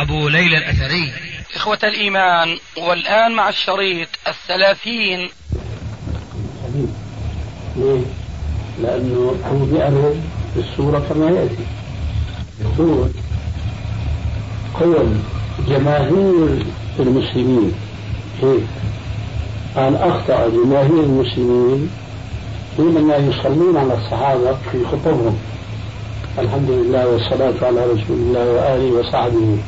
[0.00, 1.12] أبو ليلى الأثري.
[1.54, 5.28] إخوة الإيمان والآن مع الشريط الثلاثين.
[7.76, 8.00] ليه؟
[8.82, 10.20] لأنه هو بيعرض
[10.56, 11.66] الصورة كما يأتي.
[12.60, 13.10] يقول
[14.80, 15.16] قول
[15.68, 16.64] جماهير
[17.00, 17.72] المسلمين.
[18.42, 18.62] هيك
[19.76, 21.90] أن أخطأ جماهير المسلمين
[22.76, 25.38] حينما يصلون على الصحابة في خطبهم.
[26.38, 29.58] الحمد لله والصلاة على رسول الله وآله وصحبه.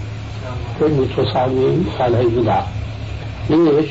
[0.80, 2.66] كلمة وصحبه قال هي بدعة.
[3.51, 3.87] ليش؟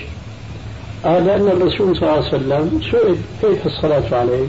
[1.06, 4.48] قال لأن الرسول صلى الله عليه وسلم سئل كيف الصلاة عليه؟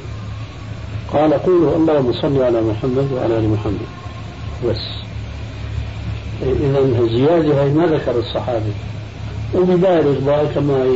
[1.12, 3.86] قال قولوا اللهم صل على محمد وعلى آل محمد.
[4.68, 4.80] بس.
[6.42, 8.72] إذا الزيادة هي ما ذكر الصحابي
[9.54, 10.86] وببالغ بقى كما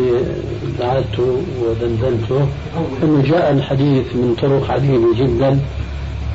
[0.78, 2.46] دعته ودندنته
[3.02, 5.58] انه جاء الحديث من طرق عديده جدا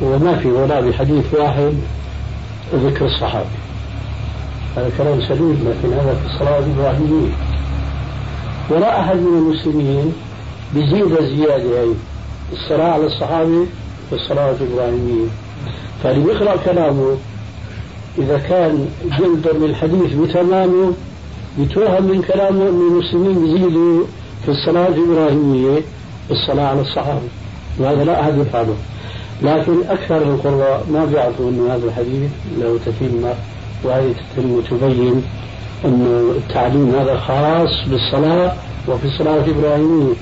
[0.01, 1.73] وما في ولا بحديث واحد
[2.75, 3.49] ذكر الصحابي
[4.77, 7.31] هذا كلام سليم لكن هذا في الصلاة الإبراهيمية.
[8.69, 10.13] ولا أحد من المسلمين
[10.75, 11.94] بزيد الزيادة هي
[12.53, 13.66] الصلاة على الصحابي
[14.11, 15.28] والصلاة الإبراهيمية.
[16.03, 17.17] فاللي بيقرأ كلامه.
[18.17, 18.88] إذا كان
[19.19, 20.94] جلد للحديث بتمامه
[21.58, 24.03] يتوهم من كلامه أن المسلمين يزيدوا
[24.45, 25.81] في الصلاة الإبراهيمية
[26.31, 27.28] الصلاة على الصحابة.
[27.80, 28.75] وهذا لا أحد يفعله؟
[29.41, 33.33] لكن أكثر القراء ما بيعرفوا أن هذا الحديث له تتمة
[33.83, 35.23] وهذه تتم وتبين
[35.85, 38.53] أن التعليم هذا خاص بالصلاة
[38.88, 40.13] وفي الصلاة الإبراهيمية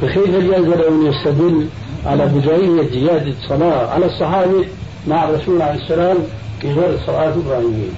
[0.00, 1.66] فكيف جاز له أن يستدل
[2.06, 4.64] على بداية زيادة الصلاة على الصحابة
[5.08, 6.16] مع الرسول عليه السلام
[6.60, 7.90] في غير الصلاة الإبراهيمية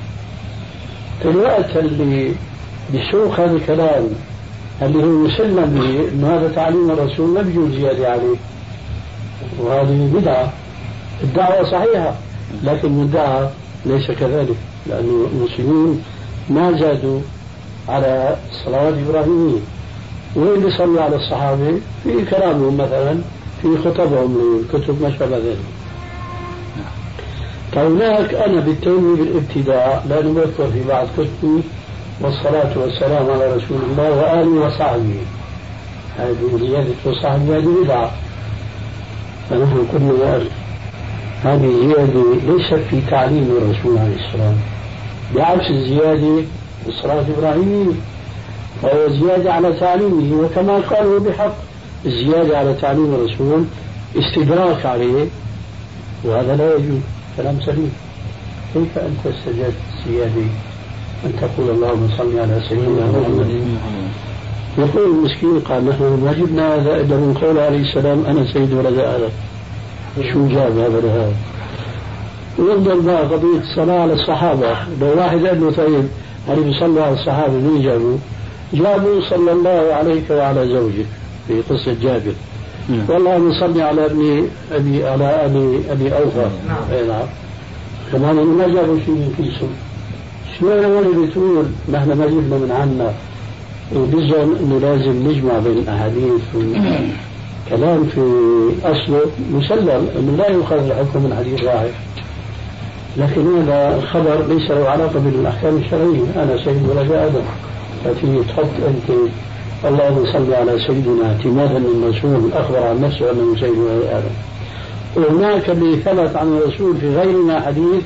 [1.22, 2.32] في الوقت اللي
[2.93, 4.09] بشوق هذا الكلام
[4.82, 8.37] اللي هو مسلم به إنه هذا تعليم الرسول ما بيجوز زيادة عليه.
[9.60, 10.53] وهذه بدعة
[11.25, 12.14] الدعوة صحيحة
[12.64, 13.48] لكن المدعى
[13.87, 14.56] ليس كذلك.
[14.88, 16.03] لأن المسلمين
[16.50, 17.21] ما زادوا
[17.88, 19.60] على الصلوات الإبراهيمية
[20.37, 23.19] وين صلوا على الصحابة في كلامهم مثلا
[23.62, 25.59] في خطبهم للكتب ما شابه ذلك.
[27.72, 31.62] فهناك أنا بالتومي بالابتداء لأنه بذكر في بعض كتبي
[32.20, 35.20] والصلاة والسلام على رسول الله وآله وصحبه.
[36.19, 38.10] هذه زيادة وصحبه هذه بدعة.
[39.50, 40.53] فنحن كنا نعرف.
[41.44, 44.56] هذه زيادة ليست في تعليم الرسول عليه السلام
[45.34, 46.43] بعكس الزيادة
[46.83, 47.93] في الصلاة الإبراهيمية
[48.83, 51.55] فهو زيادة على تعليمه وكما قالوا بحق
[52.06, 53.65] الزيادة على تعليم الرسول
[54.17, 55.27] استدراك عليه
[56.25, 57.00] وهذا لا يجوز
[57.37, 57.93] كلام سليم.
[58.75, 60.47] كيف أنت استجدت الزيادة
[61.25, 63.50] أن تقول اللهم صل على سيدنا محمد؟
[64.78, 68.99] يقول المسكين قال نحن ما جبنا هذا إلا من قول عليه السلام أنا سيد ولد
[68.99, 69.28] آدم.
[70.33, 71.33] شو جاب هذا لهذا
[72.58, 74.70] ويفضل بقى قضية الصلاة على الصحابة.
[75.00, 76.04] لو واحد قال له طيب
[76.48, 78.16] هل بيصلوا على الصحابة مين جابوا؟
[78.74, 81.06] جابوا صلى الله عليك وعلى زوجك
[81.48, 82.32] في قصة جابر.
[83.08, 86.48] والله صل على ابن أبي على أبي أبي أوفى.
[86.69, 87.06] نعم.
[87.08, 87.26] نعم.
[88.12, 89.70] كمان ما جابوا شيء من كيسهم
[90.72, 93.12] أنا اللي بتقول نحن ما جبنا من عنا.
[93.96, 96.42] وبزعم إنه لازم نجمع بين الأحاديث
[97.70, 98.20] كلام في
[98.84, 99.20] أصله
[99.52, 101.90] مسلم إنه لا يؤخذ الحكم من حديث واحد.
[103.16, 106.42] لكن هذا الخبر ليس له علاقة بالأحكام الشرعية.
[106.42, 107.42] أنا سيد ولد آدم
[108.04, 109.19] فتيجي تحط أنت.
[109.84, 114.34] اللهم صل على سيدنا اعتمادا من الرسول أخبر عن نفسه أنه سيد ولد آدم
[115.16, 118.02] وهناك اللي ثبت عن الرسول في غيرنا حديث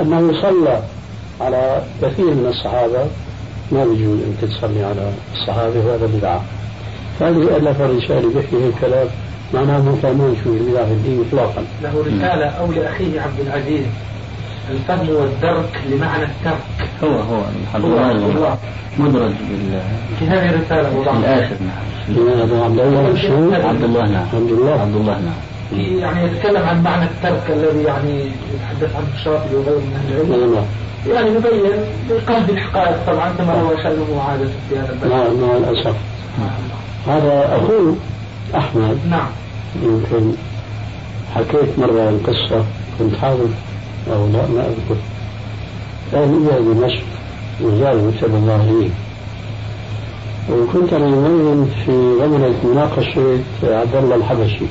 [0.00, 0.82] أنه صلى
[1.40, 3.06] على كثير من الصحابة.
[3.72, 6.44] ما بيجوز انك تصلي على الصحابة وهذا بدعة.
[7.20, 9.06] فهذه ألف رسالة بيحكي هيك كلام
[9.54, 11.64] معناه مو فاهمان شو البدع في الدين إطلاقا.
[11.82, 13.86] له رسالة أو لأخيه عبد العزيز.
[14.70, 16.88] الفهم والدرك لمعنى الترك.
[17.04, 17.42] هو هو
[17.74, 18.56] هو
[18.98, 19.80] مدرج بال
[20.18, 22.28] في هذه الرسالة في الآخر نعم.
[22.28, 24.26] هذا عبد الله؟ عبد الله نعم.
[24.34, 25.48] عبد الله عبد الله نعم.
[25.98, 28.20] يعني يتكلم عن معنى الترك الذي يعني
[28.54, 30.64] يتحدث عنه الشاطبي وغيره من أهل العلم نعم
[31.14, 31.72] يعني نبين
[32.10, 35.96] بقلب الحقائق طبعا كما هو شأنه عادة في هذا الباب نعم مع الأسف
[37.06, 37.96] هذا أخوه
[38.54, 39.28] أحمد نعم
[39.82, 40.32] يمكن
[41.34, 42.64] حكيت مرة القصة
[42.98, 43.48] كنت حاضر
[44.12, 45.00] أو لا ما أذكر.
[46.12, 47.04] كان إجا دمشق
[47.60, 48.90] وزاره سبب الله
[50.52, 51.90] وكنت أنا يومئذ في
[52.20, 54.64] غمرة مناقشة عبد الله الحبشي.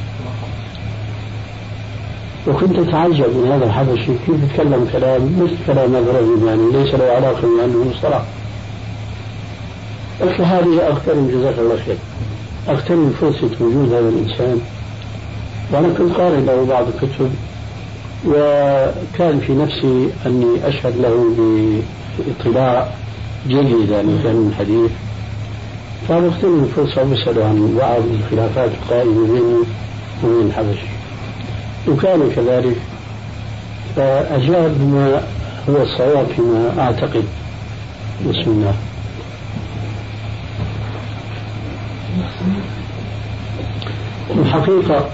[2.47, 4.11] وكنت اتعجب من هذا الحبشي.
[4.25, 8.23] كيف يتكلم كلام؟ مثل كلام هذا الرجل يعني ليس له علاقة بأنه مصطلح.
[10.21, 11.97] قلت هذه اغتنم جزاك الله خير.
[12.69, 14.61] اغتنم فرصة وجود هذا الإنسان.
[15.73, 17.31] وأنا كنت قارئ له بعض الكتب.
[18.25, 21.35] وكان في نفسي أني أشهد له
[22.27, 22.87] باطلاع
[23.47, 24.91] جيد يعني علم الحديث
[26.09, 29.63] فبغتنم الفرصة وبساله عن بعض الخلافات القائمة بيني
[30.23, 30.87] وبين الحبشي
[31.87, 32.75] وكان كذلك.
[33.95, 35.21] فأجاب بما
[35.69, 37.23] هو الصواب فيما أعتقد
[38.29, 38.73] بسم الله
[44.37, 45.09] الحقيقة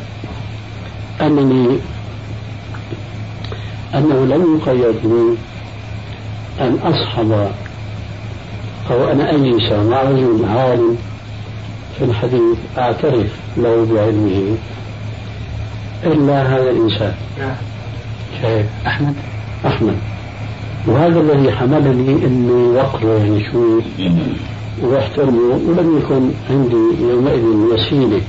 [1.22, 1.78] أنني
[3.94, 5.36] أنه لم يقيد لي
[6.62, 7.31] أن أصحب
[8.92, 10.98] أو أن أجلس مع رجل عالم
[11.98, 14.56] في الحديث أعترف له بعلمه
[16.04, 17.13] إلا هذا الإنسان.
[17.40, 17.56] نعم.
[18.42, 19.13] شايف؟ أحمد.
[19.66, 19.95] أحمد.
[20.88, 23.81] وهذا الذي حملني إني وقره يعني شوي
[24.81, 28.22] وأحترمه ولم يكن عندي يومئذ وسيلة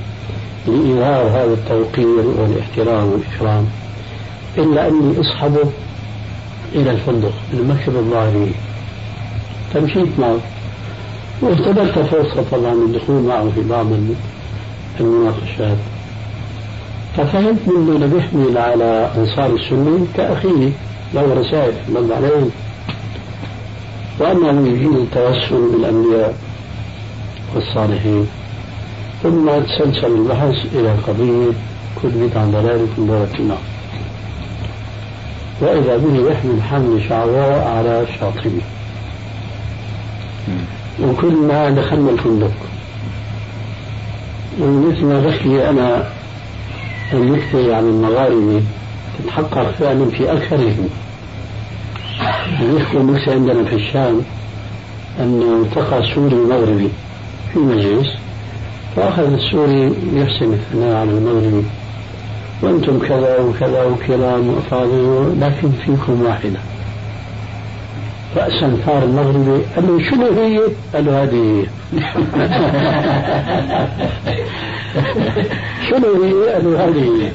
[0.67, 3.65] لإظهار هذا التوقير والإحترام والإكرام
[4.57, 5.69] إلا أني أصحبه
[6.75, 8.51] إلى الفندق المكتب الظاهري.
[9.73, 10.37] فمشيت معه
[11.41, 13.85] واغتنمت فرصة طبعا الدخول معه في بعض
[14.99, 15.77] المناقشات.
[17.17, 20.69] ففهمت منه انه بيحمل على أنصار السنة كأخيه
[21.13, 22.49] له رسائل رد عليهم.
[24.19, 26.35] وأنه يجيز التوسل بالأنبياء
[27.55, 28.27] والصالحين.
[29.23, 31.51] ثم تسلسل البحث إلى قضية
[32.01, 33.57] كل بدعه ضلال كل ضلاله النار
[35.61, 38.61] وإذا به يحمل حمل شعواء على شاطبه
[41.03, 42.51] وكل ما دخلنا الفندق.
[44.61, 46.07] ومثل ما بحكي أنا
[47.13, 48.61] النكتة عن المغاربة
[49.19, 50.89] تتحقق فعلا في أكثرهم.
[52.61, 54.21] يحكوا النكتة عندنا في الشام
[55.19, 56.89] أنه التقى سوري مغربي
[57.53, 58.07] في مجلس
[58.95, 61.63] فأخذ السوري يحسن الثناء على المغربي.
[62.61, 66.59] وأنتم كذا وكذا وكلام وأفاضل لكن فيكم واحدة
[68.37, 70.59] رأسا ثار المغربي قال له شنو هي؟
[70.93, 71.65] قال له هذه
[75.89, 77.31] شنو هي؟ قال له هذه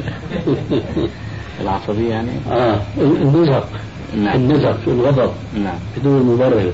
[1.61, 3.69] العصبية يعني؟ آه النزق
[4.17, 4.37] نعم.
[4.37, 5.31] النزق الغضب
[5.65, 6.73] نعم بدون مبرر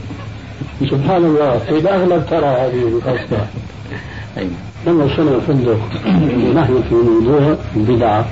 [0.80, 3.46] سبحان الله في الأغلب ترى هذه القصة
[4.38, 4.48] أي
[4.86, 5.78] لما وصلنا الفندق
[6.50, 8.26] ونحن في موضوع البدعة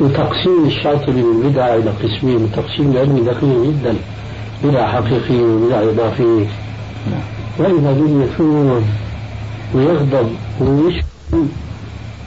[0.00, 3.94] وتقسيم الشاطبي للبدعة إلى قسمين وتقسيم العلم دقيق جدا.
[4.64, 6.46] بدعة حقيقية وبدعة إضافية
[7.58, 8.82] وإذا بهم يثور
[9.74, 11.48] ويغضب ويشتم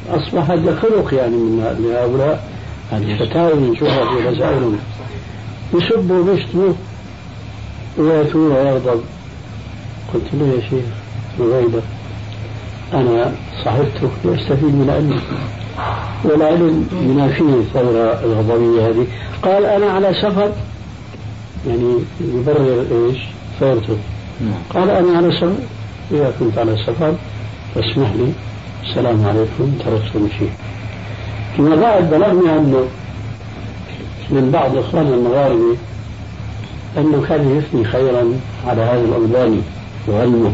[0.09, 2.49] أصبح هذا خلق يعني من هؤلاء
[2.91, 4.77] هذه فتاوي نشوفها في رسائلهم
[5.73, 6.73] يسبوا ويشتموا
[7.97, 9.01] ويثور ويغضب.
[10.13, 10.85] قلت له يا شيخ
[11.39, 11.81] رويدة
[12.93, 13.31] أنا
[13.63, 15.23] صاحبتك لأستفيد من علمك
[16.23, 19.07] والعلم ينافيه الثورة الغضبية هذه.
[19.43, 20.51] قال أنا على سفر
[21.67, 23.17] يعني يبرر إيش؟
[23.59, 23.97] ثورته.
[24.41, 24.53] نعم.
[24.73, 25.55] قال أنا على سفر
[26.11, 27.13] إذا كنت على سفر
[27.75, 28.33] فاسمح لي.
[28.83, 30.51] السلام عليكم تركت ومشيت
[31.55, 32.85] فيما بعد بلغني انه
[34.29, 35.75] من بعض اخواننا المغاربه
[36.97, 38.23] أنه كان يثني خيرا
[38.67, 39.61] على هذا الألباني
[40.09, 40.51] وعلمه.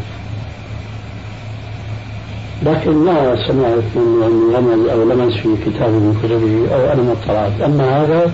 [2.64, 7.62] لكن ما سمعت انه رمز أو لمس في كتاب من كتبه أو أنا ما اطلعت
[7.62, 8.32] أما هذا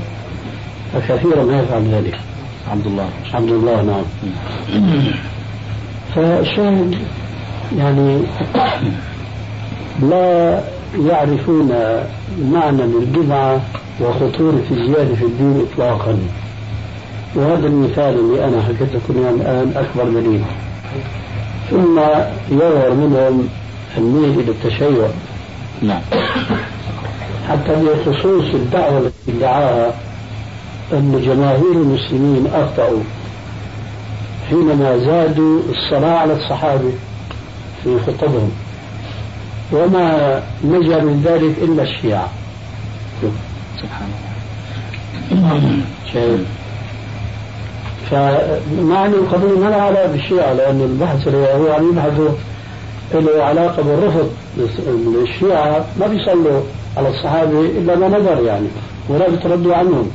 [0.94, 2.20] فكثيرا ما يفعل ذلك.
[2.72, 3.10] عبد الله.
[3.34, 4.04] عبد الله نعم.
[6.16, 6.96] فالشاهد
[7.78, 8.20] يعني
[10.02, 10.60] لا
[11.08, 11.72] يعرفون
[12.52, 13.62] معنى البدعة
[14.02, 16.18] وخطورة الزيادة في الدين إطلاقا.
[17.36, 20.42] وهذا المثال اللي أنا حكيت لكم الآن أكبر دليل.
[21.72, 22.00] ثم
[22.52, 23.50] يظهر منهم
[23.98, 25.08] الميل إلى التشيع
[25.82, 26.02] نعم.
[27.50, 29.94] حتى بخصوص الدعوة التي ادعاها
[30.94, 33.04] أن جماهير المسلمين أخطأوا
[34.50, 36.92] حينما زادوا الصلاة على الصحابة
[37.84, 38.52] في خطبهم.
[39.72, 42.30] وما نجا من ذلك إلا الشيعة.
[43.82, 44.10] سبحان
[45.32, 45.80] الله.
[46.14, 46.42] شايف.
[48.12, 52.30] فمعنى القضية ما لها علاقة بالشيعة لأن البحث اللي هو عم يبحثوا
[53.14, 54.30] له علاقة بالرفض
[55.24, 56.62] الشيعة ما بيصلوا
[56.98, 58.68] على الصحابة إلا ما نظر يعني
[59.10, 60.12] ولا بيتردوا عنهم.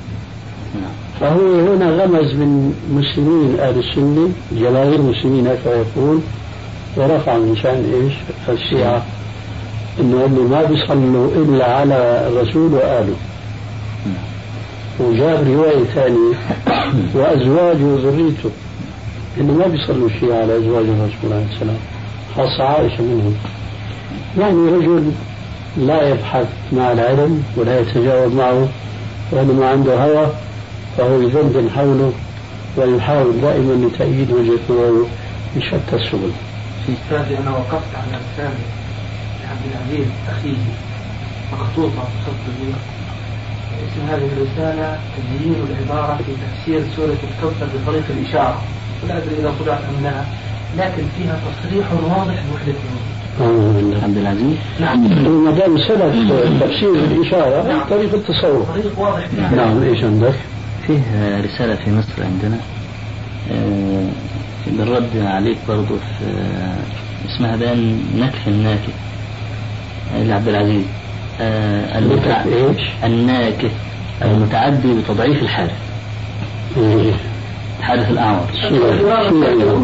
[1.21, 6.21] فهو هنا غمز من مسلمين أهل السنة جماهير المسلمين هكذا يقول
[6.97, 8.13] ورفع من شأن إيش؟
[8.49, 9.03] الشيعة
[10.01, 13.15] إنه هم ما بيصلوا إلا على الرسول وآله.
[15.01, 16.35] وجاب رواية ثانية
[17.15, 18.51] وأزواجه وذريته.
[19.41, 21.77] إنه ما بيصلوا الشيعة على ازواج الرسول عليه السلام.
[22.37, 23.35] خاصه عائشه منهم.
[24.39, 25.13] يعني رجل
[25.77, 28.69] لا يبحث مع العلم ولا يتجاوب معه
[29.33, 30.27] وإنما عنده هوى
[30.97, 32.13] فهو يدندن حوله
[32.77, 35.07] ويحاول دائما لتأييد وجهة نظره
[35.57, 36.31] بشتى السبل.
[36.89, 38.65] أستاذي أنا وقفت على رسالة
[39.43, 40.57] لعبد العزيز أخيه
[41.53, 42.79] مخطوطة بخطه
[43.81, 48.63] اسم هذه الرسالة تغيير العبارة في تفسير سورة الكوثر بطريق الإشارة.
[49.05, 50.25] ولا أدري إذا طبعت أم لا
[50.79, 52.73] لكن فيها تصريح واضح بوحدة
[54.03, 55.01] عبد العزيز نعم.
[55.45, 57.89] ما دام سلف تفسير الإشارة نعم.
[57.91, 60.35] طريق التصور طريق واضح نعم إيش عندك؟
[60.87, 61.01] فيه
[61.41, 62.59] رسالة في مصر عندنا.
[63.53, 64.09] آه،
[64.67, 68.95] بالرد عليك برضو في آه، اسمها بيان نكف الناكف
[70.15, 70.85] آه، لعبد العزيز.
[71.97, 72.45] المتع...
[73.05, 73.71] الناكف
[74.23, 75.73] المتعدي بتضعيف الحارث
[77.81, 78.47] الحارث الأعور.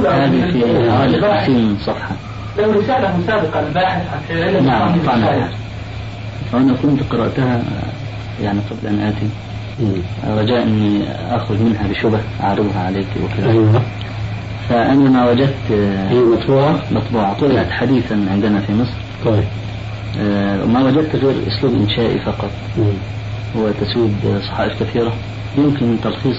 [0.08, 2.14] هذه في حوالي 50 صفحة.
[2.58, 5.48] له رسالة سابقة الباحث عن نعم طبعا.
[6.52, 7.62] فأنا كنت قرأتها
[8.42, 9.28] يعني قبل أن آتي.
[10.42, 13.50] رجاء إني اخرج منها بشبه أعرضها عليك وكذا.
[13.50, 13.82] أيوه.
[14.68, 15.70] فأنا ما وجدت
[16.10, 18.98] هي مطبوعه؟ مطبوعه طلعت حديثا عندنا في مصر.
[19.24, 19.44] طيب.
[20.20, 22.50] آه ما وجدت غير أسلوب إنشائي فقط.
[23.56, 25.12] هو تسويد صحائف كثيرة.
[25.58, 26.36] يمكن تلخيص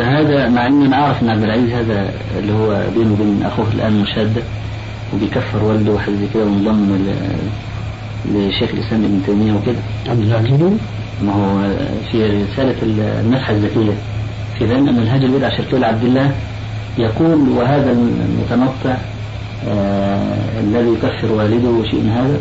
[0.00, 4.00] فهذا مع إني أنا أعرف إن عبد العزيز هذا اللي هو بينه وبين أخوه الآن
[4.00, 4.42] مشاده
[5.14, 6.98] وبيكفر والده وحاجة زي كده وانضم
[8.34, 9.78] لشيخ الإسلام ابن تيمية وكده.
[10.08, 10.60] عبد العزيز
[11.22, 11.68] ما هو
[12.12, 12.74] في رسالة
[13.20, 13.92] النفحه الذكية
[14.58, 16.30] في ذم منهج البدع الشركيه لعبد الله
[16.98, 18.96] يقول وهذا المتنطع
[19.68, 22.40] آه الذي يكفر والده وشيء من هذا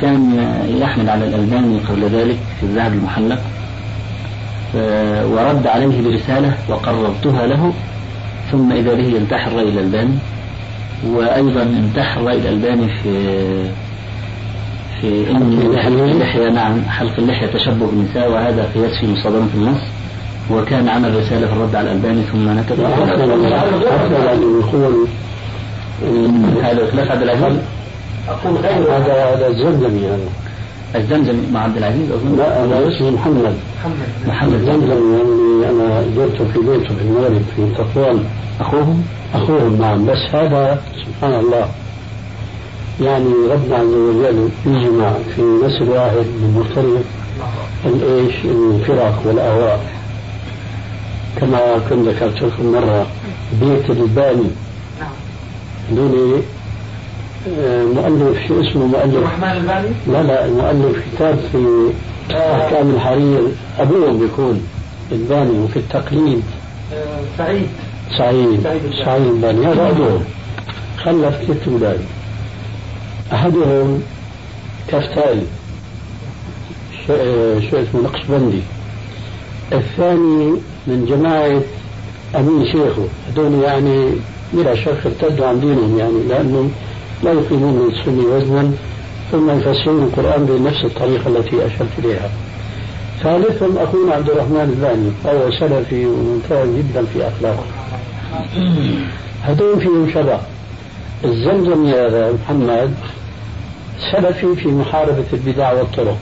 [0.00, 0.48] كان
[0.80, 3.38] يحمل على الألباني قبل ذلك في الذهب المحلق.
[5.24, 7.72] ورد عليه برسالة وقررتها له
[8.52, 10.14] ثم إذا به ينتحر رأي الألباني.
[11.06, 13.12] وأيضا انتحر رأي الألباني في
[15.00, 16.50] في اللحية.
[16.50, 19.80] نعم حلق اللحية تشبه بالنساء وهذا قياس في مصادمه النص.
[20.50, 22.80] وكان عمل رساله في الرد على الألباني ثم نكب
[26.62, 27.58] هذا خلاف عبد العزيز
[28.28, 30.28] أقول هذا هذا الزمزمي هذا.
[30.94, 33.54] الزمزمي مع عبد العزيز اظن لا أنا اسمي محمد.
[34.26, 34.52] محمد.
[34.52, 35.18] الزمزمي
[35.62, 38.24] يعني أنا زرته في بيته في المغرب في تطوان
[38.60, 39.02] أخوهم؟
[39.34, 40.06] أخوهم نعم.
[40.06, 41.68] بس هذا سبحان الله
[43.00, 47.04] يعني ربنا عز وجل يجمع في نسل واحد من مختلف
[47.86, 49.80] الإيش؟ الفرق والأهواء.
[51.36, 53.06] كما كنت ذكرت لكم مرة
[53.60, 54.50] بيت الباني.
[55.90, 56.40] هذول آه،
[57.46, 61.90] مؤلف شو اسمه مؤلف؟ الرحمن الباني؟ لا لا مؤلف كتاب في
[62.30, 63.42] أحكام الحرير.
[63.78, 64.62] أبوه بيكون
[65.12, 66.42] الباني وفي التقليد.
[66.92, 67.68] آه، سعيد.
[68.18, 68.62] سعيد.
[69.04, 69.66] سعيد الباني.
[69.66, 70.20] هذا أبوه.
[70.98, 72.00] خلف ثلاث أولاد
[73.32, 74.02] أحدهم
[74.88, 75.42] كفتائي
[77.70, 78.62] شو اسمه؟ نقشبندي.
[79.72, 80.52] الثاني
[80.86, 81.60] من جماعة
[82.36, 83.08] أمين شيخه.
[83.28, 84.10] هذول يعني
[84.52, 86.72] بلا شك ارتدوا عن دينهم يعني لأنهم
[87.22, 88.72] لا يقيمون للسنة وزنا
[89.32, 92.30] ثم يفسرون القرآن بنفس الطريقة التي أشرت إليها.
[93.22, 97.64] ثالثهم أخونا عبد الرحمن الباني فهو سلفي وممتاز جدا في أخلاقه.
[99.42, 100.38] هذول فيهم شبه
[101.24, 102.94] الزمزم يا محمد
[104.12, 106.18] سلفي في محاربة البدع والطرق.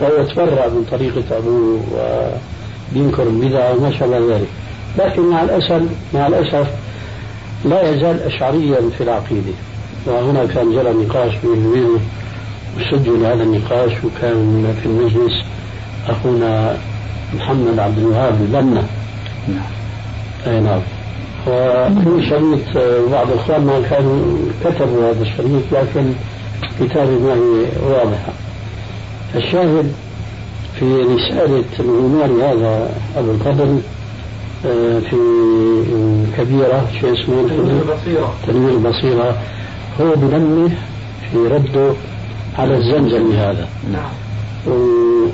[0.00, 1.80] فهو تبرع من طريقة أبوه
[2.92, 4.48] وبينكر البدع وما شابه ذلك.
[4.98, 5.82] لكن مع الأسف
[6.14, 6.66] مع الأسف
[7.64, 9.52] لا يزال أشعريا في العقيدة.
[10.06, 12.00] وهنا كان جرى نقاش بينه وبينه
[12.76, 15.32] وسجل هذا النقاش وكان في المجلس
[16.08, 16.76] أخونا
[17.34, 18.84] محمد عبد الوهاب البنا
[20.46, 20.80] أي نعم.
[21.46, 26.12] وفي شريط بعض اخواننا كانوا كتبوا هذا الشريط لكن
[26.80, 28.32] كتابه ما هي واضحه
[29.34, 29.92] الشاهد
[30.78, 33.80] في رسالة الغماري هذا أبو الفضل
[34.62, 35.16] في
[36.38, 37.48] كبيرة شو اسمه؟
[38.46, 39.36] تنوير البصيرة
[40.00, 40.68] هو بنمه
[41.30, 41.92] في رده
[42.58, 43.68] على الزمزمي هذا.
[43.92, 44.10] نعم.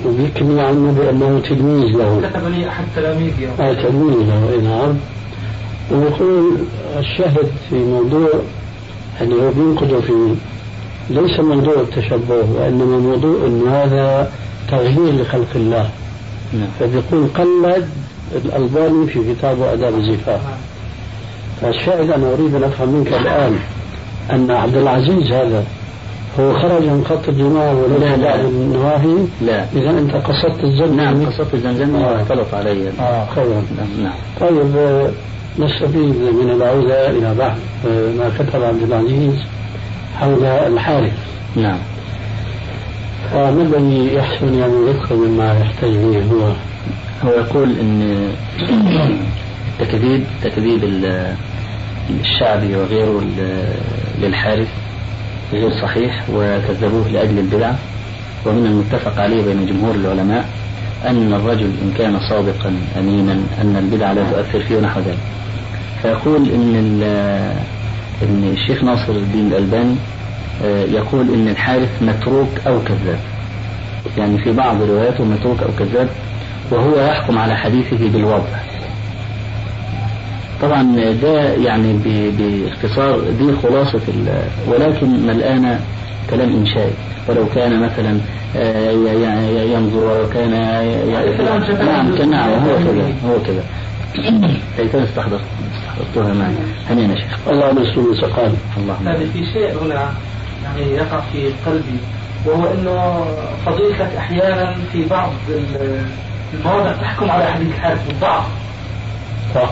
[0.05, 2.21] وبيكني عنه بأنه تلميذ له.
[2.29, 4.95] كتب لي أحد تلاميذي آه تلميذ له نعم.
[5.91, 6.57] ويقول
[6.99, 8.29] الشاهد في موضوع
[9.21, 10.13] اللي هو بينقده في
[11.09, 14.31] ليس موضوع التشبه وإنما موضوع أن هذا
[14.71, 15.89] تغيير لخلق الله.
[16.53, 16.69] نعم.
[16.79, 17.89] فبيقول قلد
[18.35, 20.41] الألباني في كتابه آداب الزفاف.
[21.61, 23.59] فالشاهد أنا أريد أن أفهم منك الآن
[24.31, 25.63] أن عبد العزيز هذا
[26.39, 28.41] هو خرج من خط الجماعة وليس لا، لا.
[28.41, 29.15] النواهي.
[29.41, 29.65] لا.
[29.75, 30.97] إذا أنت قصدت الزمن.
[30.97, 32.11] نعم قصدت الزمزم آه.
[32.11, 32.89] واختلط علي.
[32.99, 33.63] آه خيرا.
[33.77, 34.13] نعم نعم.
[34.39, 35.09] طيب آه،
[35.59, 39.35] نستفيد من العودة إلى بحث آه، ما كتب عبد العزيز
[40.19, 41.13] حول الحارث.
[41.55, 41.77] نعم.
[43.31, 46.51] فما الذي يحسن أن يذكر مما يحتاج إليه هو؟
[47.25, 48.19] هو يقول إن
[49.79, 51.35] تكذيب تكذيب ال-
[52.21, 53.23] الشعبي وغيره
[54.21, 54.67] للحارث
[55.53, 57.71] غير صحيح وكذبوه لأجل البدع.
[58.45, 60.45] ومن المتفق عليه بين جمهور العلماء
[61.05, 65.17] أن الرجل إن كان صادقا امينا أن البدع لا تؤثر فيه ونحو ذلك.
[66.01, 66.75] فيقول إن
[68.23, 69.95] إن الشيخ ناصر الدين الألباني
[70.65, 73.19] آه، يقول إن الحارث متروك أو كذاب.
[74.17, 76.09] يعني في بعض رواياته متروك أو كذاب
[76.71, 78.59] وهو يحكم على حديثه بالوضع.
[80.61, 80.83] طبعا
[81.21, 81.93] ده يعني
[82.37, 85.79] باختصار دي خلاصة ال- ولكن ملآن
[86.29, 86.91] كلام إنشائي.
[87.27, 88.17] ولو كان مثلا
[88.55, 91.85] آه، ي- ي- ينظر ولو كان ي- ي- كلام شفاهي.
[91.85, 93.63] نعم كان- نعم هو كذا هو كذا.
[94.79, 95.41] ليتني استحضرت
[95.73, 96.53] استحضرتها معي؟
[96.89, 97.37] هنينا شيخ.
[97.49, 98.53] الله مسلم سقال.
[98.77, 100.13] اللهم هذه في شيء هنا
[100.63, 101.97] يعني يقع في قلبي.
[102.45, 103.25] وهو إنه
[103.65, 106.05] فضيلتك أحيانا في بعض ال-
[106.53, 108.43] المواضع تحكم على حديث الحارث بالضعف.
[109.55, 109.69] صح.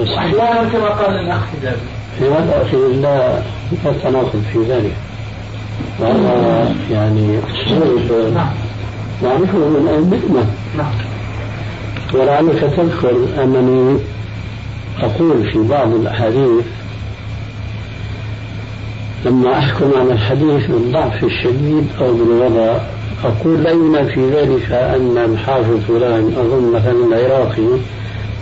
[0.00, 1.76] وأحيانا كما قال الأخ حجازي
[2.18, 3.38] في هذا أخي لا
[3.84, 4.92] لا تناقض في ذلك.
[6.00, 8.50] وهذا يعني أسلوب نعم.
[9.22, 10.46] نعرفه من أئمتنا
[10.78, 10.92] نعم.
[12.14, 13.98] ولعلك تذكر أنني
[15.02, 16.64] أقول في بعض الأحاديث
[19.24, 22.76] لما أحكم على الحديث بالضعف الشديد أو بالوضع
[23.24, 27.78] أقول لا ينافي ذلك أن الحافظ فلان أظن مثلا العراقي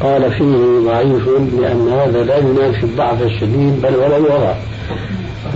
[0.00, 1.28] قال فيه ضعيف
[1.60, 4.54] لأن هذا لا ينافي الضعف الشديد بل ولا الوضع.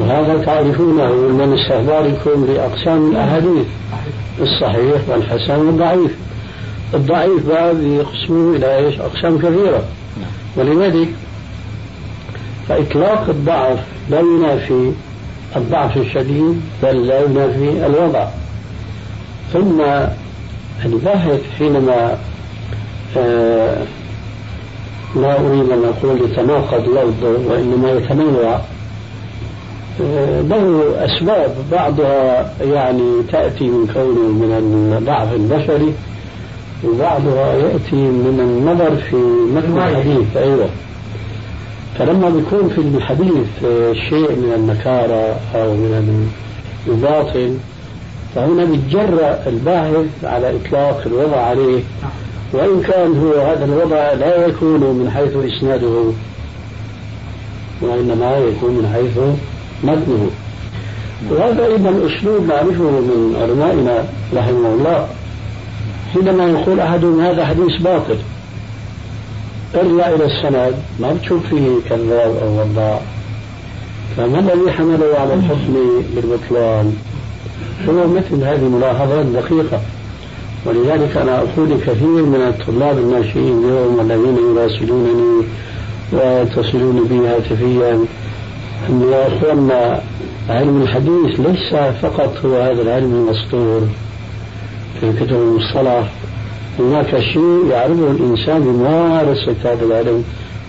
[0.01, 3.67] وهذا تعرفونه من استخباركم لأقسام الأحاديث
[4.41, 6.15] الصحيح والحسن والضعيف.
[6.95, 9.85] الضعيف بقى بيقسموه إلى إيش؟ أقسام كثيرة.
[10.57, 11.09] ولذلك
[12.69, 13.79] فإطلاق الضعف
[14.11, 14.93] لا ينافي
[15.57, 18.27] الضعف الشديد بل لا ينافي الوضع.
[19.53, 19.81] ثم
[20.85, 22.19] الباحث حينما
[23.17, 23.77] آه
[25.17, 28.61] لا أريد أن أقول يتناقض لفظه وإنما يتنوع
[30.01, 35.93] آه، له أسباب بعضها يعني تأتي من كونه من الضعف البشري
[36.85, 39.17] وبعضها يأتي من النظر في
[39.57, 40.37] متن الحديث.
[40.37, 40.69] أيوة.
[41.99, 46.31] فلما بيكون في الحديث آه، شيء من النكارة أو من
[46.89, 47.57] الباطل
[48.35, 51.83] فهنا بيتجرأ الباحث على إطلاق الوضع عليه.
[52.53, 56.05] وإن كان هو هذا الوضع لا يكون من حيث إسناده
[57.83, 59.19] وإنما يكون من حيث
[59.85, 60.31] متنه.
[61.31, 64.05] وهذا أيضا أسلوب نعرفه من علمائنا
[64.35, 65.09] رحمه الله.
[66.15, 68.19] حينما يقول أحدهم هذا حديث باطل.
[69.75, 73.01] ارجع إلى السند ما بتشوف فيه كذاب أو وضاع
[74.17, 75.75] فما الذي حمله على الحكم
[76.15, 76.97] بالبطلان.
[77.89, 79.81] هو مثل هذه الملاحظات دقيقة
[80.67, 85.45] ولذلك أنا أقول كثير من الطلاب الناشئين اليوم والذين يراسلونني
[86.13, 87.93] ويتصلون بي هاتفيا
[88.89, 90.01] أن يا أخواننا
[90.49, 93.89] علم الحديث ليس فقط هو هذا العلم المسطور
[95.01, 96.13] في كتب المصطلح
[96.79, 100.25] هناك شيء يعرفه الإنسان بممارسة هذا العلم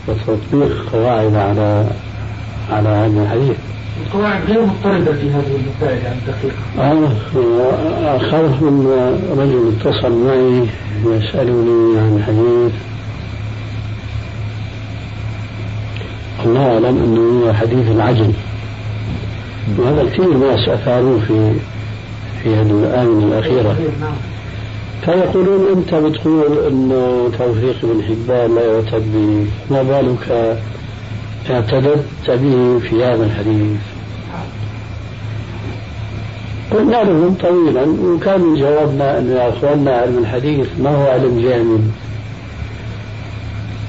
[0.07, 1.85] وتطبيق قواعد على
[2.71, 3.57] على علم الحديث.
[4.05, 6.55] القواعد غير مضطردة في هذه المسائل يعني دقيقة.
[6.79, 8.87] آه أخاف من
[9.37, 10.67] رجل اتصل معي
[11.05, 12.73] يسألني عن حديث.
[16.45, 18.31] الله أعلم أنه هو حديث العجل.
[19.77, 21.51] وهذا كثير ناس أثاروه في
[22.43, 23.75] في هذه الآونة الأخيرة.
[24.01, 24.11] نعم.
[25.07, 26.91] فيقولون أنت بتقول أن
[27.37, 30.57] توفيق بن حبان لا يعتد به ما بالك؟
[31.49, 33.79] اعتددت به في هذا الحديث.
[36.71, 41.91] قلنا لهم طويلا وكان جوابنا أن يا أخواننا علم الحديث ما هو علم جامد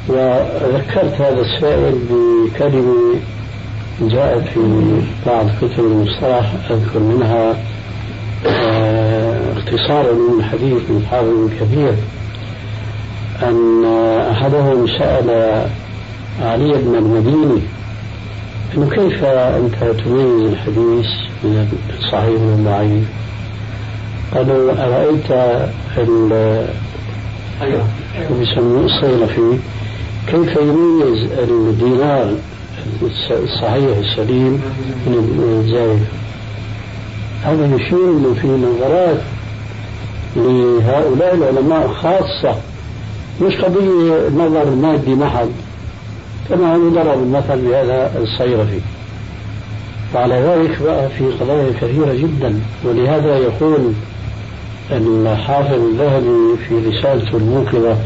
[0.09, 3.15] وذكرت هذا السائل بكلمة
[4.01, 4.61] جاءت في
[5.27, 7.57] بعض كتب المصطلح أذكر منها
[8.47, 8.98] آه،
[9.69, 11.95] اختصارا من حديث من حافظ بن كثير
[13.43, 13.85] أن
[14.31, 15.31] أحدهم سأل
[16.43, 17.61] علي بن المديني
[18.75, 21.07] أنه كيف أنت تميز الحديث
[21.45, 23.09] من الصحيح من الضعيف؟
[24.35, 25.31] قالوا أرأيت
[27.63, 27.87] أيوه.
[28.39, 29.59] بيسموه؟ الصيرفي
[30.27, 32.35] كيف يميز الدينار
[33.31, 34.61] الصحيح السليم
[35.07, 36.01] من الزائف؟
[37.45, 39.19] هذا يشير انه في نظرات
[40.37, 42.57] لهؤلاء العلماء خاصة
[43.43, 45.51] مش قضية نظر مادي محض
[46.49, 48.81] كما هو ضرب المثل بهذا الصيرفي.
[50.15, 53.93] وعلى ذلك بقى في قضايا كثيرة جدا ولهذا يقول
[54.93, 57.97] الحافظ الذهبي في رسالته الموقظة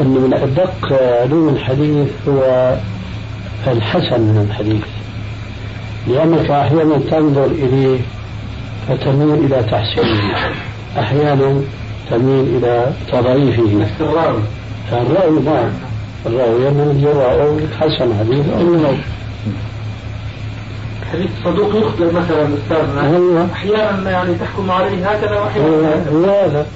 [0.00, 0.92] أن من أدق
[1.22, 2.74] علوم الحديث هو
[3.66, 4.82] الحسن من الحديث
[6.08, 7.98] لأنك أحيانا تنظر إليه
[8.88, 10.34] فتميل إلى تحسينه.
[10.98, 11.60] أحيانا
[12.10, 13.62] تميل إلى تضعيفه.
[14.92, 15.70] الرأي نعم
[16.26, 18.98] الراوي من يرى حسن حديث أو من
[21.12, 23.46] حديث صدوق يخطئ مثلا استاذنا أيوة.
[23.52, 26.66] أحيانا يعني تحكم عليه هكذا هو واحيانا هو هذا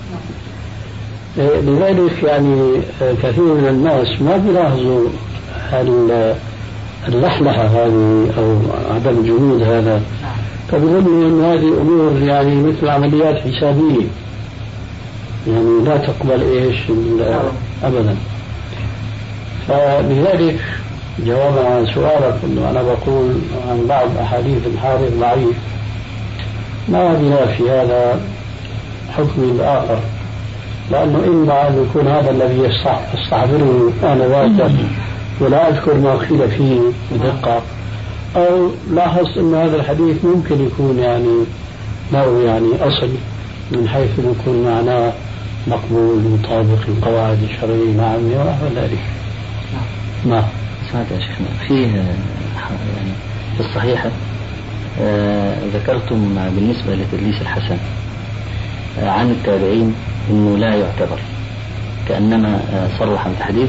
[1.38, 5.08] إيه، لذلك يعني آه، كثير من الناس ما بيلاحظوا
[5.72, 6.34] ال-
[7.08, 8.56] اللحلحة هذه أو
[8.94, 10.02] عدم جهود هذا
[10.72, 14.06] فبظن أن هذه أمور يعني مثل عمليات حسابية.
[15.48, 16.76] يعني لا تقبل إيش
[17.84, 18.16] أبدا.
[19.68, 20.60] فلذلك
[21.26, 23.32] جوابا عن سؤالك أنه أنا بقول
[23.70, 25.56] عن بعض أحاديث الحارث ضعيف.
[26.88, 28.20] ما بنا في هذا
[29.16, 29.98] حكم الآخر.
[30.90, 34.70] لأنه إما أن يكون هذا الذي يستح- أستحضره آنذاك
[35.40, 36.80] ولا أذكر ما قيل فيه
[37.12, 37.62] بدقة
[38.36, 41.44] أو لاحظت أن هذا الحديث ممكن يكون يعني
[42.12, 43.08] له يعني أصل
[43.72, 45.12] من حيث يكون معناه
[45.66, 48.98] مقبول مطابق القواعد الشرعية العامة ونحو ذلك
[50.26, 50.44] نعم.
[50.92, 53.12] سمعت يا شيخنا فيه يعني
[53.56, 54.10] في الصحيحة
[55.00, 57.78] آه، ذكرتم بالنسبة لتدليس الحسن
[59.00, 59.94] آه، عن التابعين
[60.30, 61.18] أنه لا يعتبر
[62.08, 63.68] كأنما آه، صرح بالحديث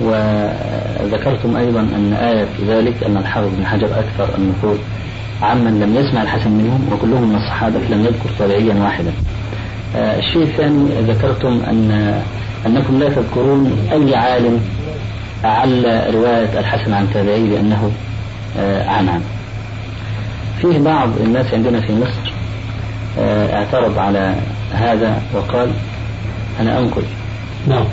[0.00, 4.78] وذكرتم أيضا أن آية ذلك أن الحافظ بن حجر أكثر النقول
[5.42, 9.12] عمن لم يسمع الحسن منهم وكلهم من الصحابة لم يذكر تابعيا واحدا.
[9.96, 12.20] آه، الشيء الثاني ذكرتم أن
[12.66, 14.60] أنكم لا تذكرون أي عالم
[15.44, 17.90] أعل رواية الحسن عن تابعي بأنه
[18.58, 19.20] آه، عن عن
[20.60, 22.32] فيه بعض الناس عندنا في مصر
[23.18, 24.34] آه، اعترض على
[24.72, 25.70] هذا وقال
[26.60, 27.02] أنا أنقل
[27.68, 27.84] نعم.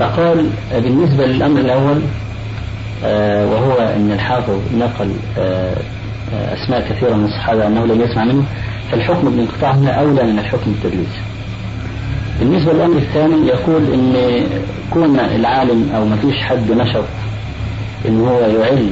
[0.00, 2.00] فقال بالنسبة للأمر الأول
[3.04, 5.74] آه، وهو أن الحافظ نقل آه،
[6.34, 8.44] آه، أسماء كثيرة من الصحابة أنه لم يسمع منه
[8.90, 11.08] فالحكم بالانقطاع هنا أولى من الحكم بالتدليس
[12.40, 14.14] بالنسبة للأمر الثاني يقول أن
[14.90, 17.04] كون العالم أو ما فيش حد نشط
[18.08, 18.90] أن هو يعل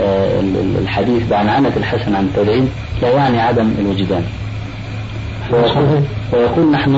[0.00, 2.68] ال- ال- الحديث بعنعنة الحسن عن التابعين
[3.02, 4.22] لا يعني عدم الوجدان.
[6.32, 6.90] ويقول, نحن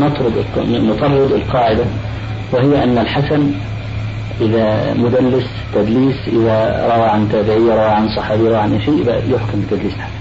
[0.00, 0.32] نطرد
[0.66, 1.84] نطرد القاعدة.
[2.52, 3.50] وهي أن الحسن
[4.40, 9.92] إذا مدلس تدليس إذا روى عن تابعي روى عن صحابي روى عن شيء يحكم بتدليس
[9.94, 10.20] الحسن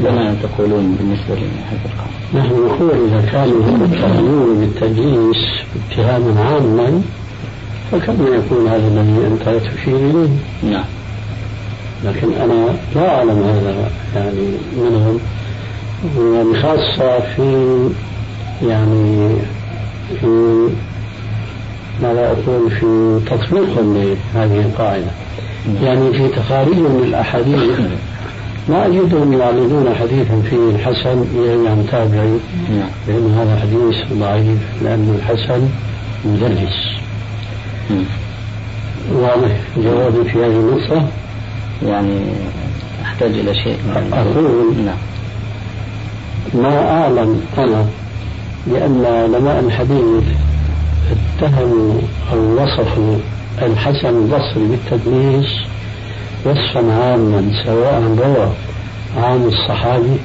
[0.00, 2.10] لما تقولون بالنسبة لهذا القول.
[2.34, 5.46] نحن نقول إذا كانوا هم يتهمون بالتدليس
[5.90, 7.02] اتهاما عاما
[7.92, 10.28] فكما يكون هذا الذي أنت تشير إليه؟
[10.70, 10.84] نعم.
[12.04, 15.18] لكن أنا لا أعلم هذا يعني منهم.
[16.18, 17.88] وبخاصة في
[18.62, 19.28] يعني
[20.20, 20.26] في
[22.02, 25.10] ماذا أقول في تطبيقهم لهذه القاعدة.
[25.82, 27.80] يعني في تخارجهم للأحاديث
[28.68, 32.38] ما أجدهم يعرضون حديثا فيه الحسن يروي عن تابعي
[32.70, 35.68] نعم لأن هذا حديث ضعيف لأن الحسن
[36.24, 37.00] مدرس.
[37.90, 38.04] مم.
[39.12, 41.08] واضح جوابي في هذه النقطة؟
[41.86, 42.20] يعني
[43.02, 43.76] أحتاج إلى شيء.
[44.12, 44.96] أقول نعم.
[46.54, 47.86] ما أعلم أنا
[48.66, 50.24] لأن علماء الحديث
[51.40, 52.00] اتهموا
[52.32, 53.16] أو وصفوا
[53.62, 55.50] الحسن البصري بالتدليس
[56.44, 58.48] وصفا عاما سواء روى
[59.24, 60.16] عن الصحابي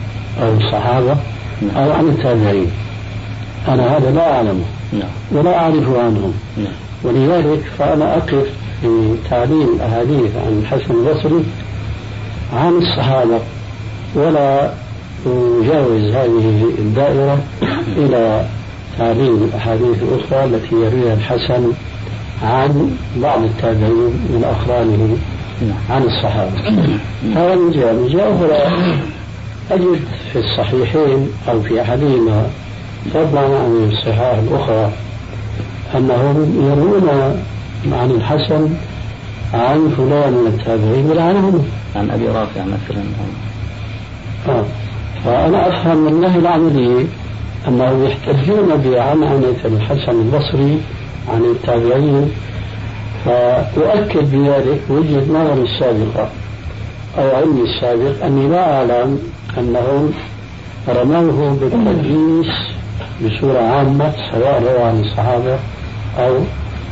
[0.42, 1.18] أو الصحابة
[1.76, 2.72] أو عن التابعين.
[3.68, 4.66] أنا هذا لا أعلمه.
[4.94, 5.10] نعم.
[5.32, 6.34] ولا أعرف عنهم.
[6.58, 6.74] نعم.
[7.04, 8.48] ولذلك فأنا أقف
[8.82, 11.44] في تعليم الأحاديث عن الحسن البصري
[12.54, 13.40] عن الصحابة
[14.16, 14.72] ولا
[15.26, 17.40] أجاوز هذه الدائرة
[17.98, 18.46] إلى
[18.98, 21.72] تعليم الأحاديث الأخرى التي يرويها الحسن
[22.44, 25.18] عن بعض التابعين من أقرانه
[25.62, 26.52] نعم عن الصحابة.
[27.36, 27.92] هذا من جهة.
[27.92, 28.72] من جهة أخرى
[29.72, 30.00] أجد
[30.34, 32.48] في الصحيحين أو في أحدهما
[33.14, 34.92] فضلا عن الصحاح الأخرى
[35.96, 37.10] أنهم يروون
[37.92, 38.70] عن الحسن
[39.54, 43.04] عن فلان من التابعين يلعنهم عن أبي رافع مثلا.
[44.48, 44.66] آه.
[45.26, 47.08] فأنا أفهم من النهي العملي
[47.68, 50.82] أنه يحتجون بعنعنة الحسن البصري
[51.34, 52.32] عن التابعين.
[53.26, 56.30] فأؤكد بذلك وجهة نظري السابقة
[57.18, 59.20] أو علمي السابق أني لا أعلم
[59.58, 60.14] أنهم
[60.90, 62.54] رموه بالتدليس
[63.22, 65.60] بصورة عامة سواء روى عن الصحابة
[66.20, 66.34] أو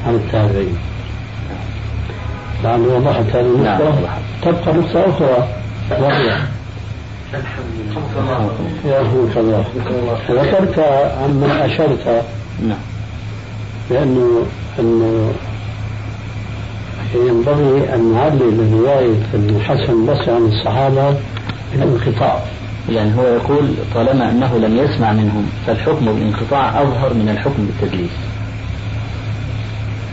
[0.08, 0.78] عن التابعين.
[2.64, 3.94] لأنه وضحت هذه النقطة.
[4.42, 5.48] تبقى نقطة أخرى.
[6.02, 6.38] وهي
[8.86, 9.65] يرحمك الله
[10.30, 10.80] ذكرت
[11.24, 12.24] عمن أشرت.
[12.67, 12.78] نعم.
[13.89, 14.46] بأنه
[14.80, 15.34] أنه
[17.15, 21.15] ينبغي أن نعلل رواية الحسن البصري عن الصحابة
[21.74, 22.39] بالانقطاع.
[22.89, 28.12] يعني هو يقول طالما أنه لم يسمع منهم فالحكم بالانقطاع أظهر من الحكم بالتدليس.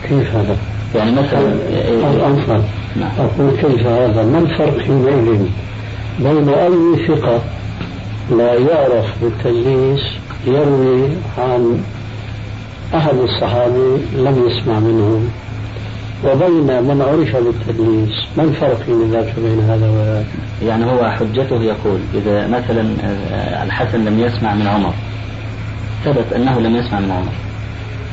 [0.03, 0.57] كيف هذا؟
[0.95, 1.53] يعني مثلا
[2.27, 2.61] أنفر.
[2.95, 3.11] نعم.
[3.19, 5.45] أقول كيف هذا؟ ما الفرق حينئذ؟
[6.19, 7.41] بين أي ثقة
[8.31, 10.01] لا يعرف بالتدليس
[10.47, 11.83] يروي عن
[12.95, 15.29] أحد الصحابة لم يسمع منهم
[16.25, 20.25] وبين من عرف بالتدليس ما الفرق بين ذاك بين هذا وذاك؟
[20.65, 24.93] يعني هو حجته يقول إذا مثلا آه، الحسن لم يسمع من عمر
[26.05, 27.31] ثبت أنه لم يسمع من عمر.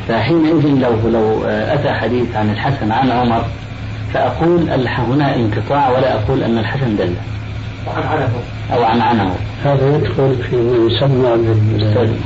[0.09, 3.45] فحينئذ لو لو آه، أتى حديث عن الحسن عن عمر
[4.15, 7.13] فأقول هنا انقطاع ولا أقول أن الحسن دل.
[8.74, 9.35] أو عن عنه.
[9.64, 12.16] هذا يدخل في ما يسمى بال-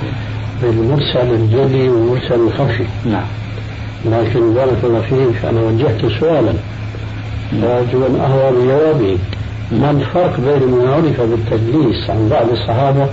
[0.62, 2.84] بالمرسل الجلي والمرسل الخفي.
[3.06, 3.24] نعم.
[4.04, 6.52] لكن بارك الله فيك أنا وجهت سؤالا.
[7.62, 9.18] فأرجو أن أهوى بجوابه.
[9.72, 13.08] ما الفرق بين من عرف بالتدليس عن بعض الصحابة؟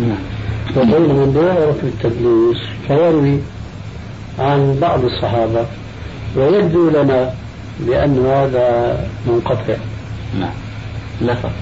[0.00, 0.18] نعم.
[0.76, 3.38] وبين من لا يعرف بالتدليس فيروي
[4.38, 5.66] عن بعض الصحابة.
[6.36, 7.30] ويبدو لنا
[7.80, 9.74] بأن هذا منقطع.
[10.40, 10.50] نعم.
[11.20, 11.52] لا فرق.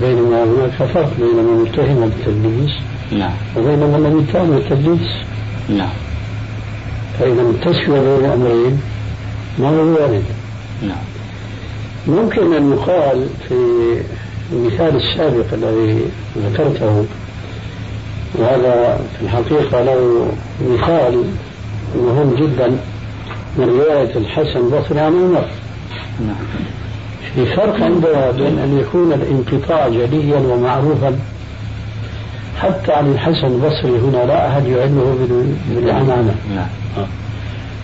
[0.00, 2.76] بينما هناك فرق بين من اتهم بالتدليس.
[3.12, 3.32] نعم.
[3.56, 5.10] وبين من لم يتهم بالتدليس.
[5.68, 5.94] نعم.
[7.18, 8.80] فإذا التسوية بين الأمرين
[9.58, 10.24] ما هو وارد
[10.82, 11.04] نعم.
[12.06, 13.54] ممكن أن يقال في
[14.52, 16.04] المثال السابق الذي
[16.38, 17.04] ذكرته
[18.34, 21.24] وهذا في الحقيقة له مثال
[21.96, 22.76] مهم جدا
[23.58, 25.44] من رواية الحسن البصري عن عمر.
[26.20, 26.36] نعم.
[27.34, 31.18] في فرق عندنا بين أن يكون الانقطاع جليا ومعروفا.
[32.60, 36.66] حتى عن الحسن البصري هنا لا أحد يعلمه بال- بالعنعنة نعم.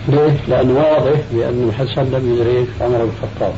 [0.09, 3.53] ليه؟ لأنه واضح بأن الحسن لم يدرك عمر بن الخطاب.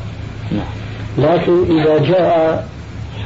[0.52, 0.70] نعم.
[1.18, 2.68] لكن إذا جاء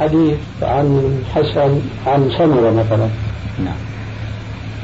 [0.01, 3.09] حديث عن الحسن عن سمرة مثلا.
[3.65, 3.77] نعم.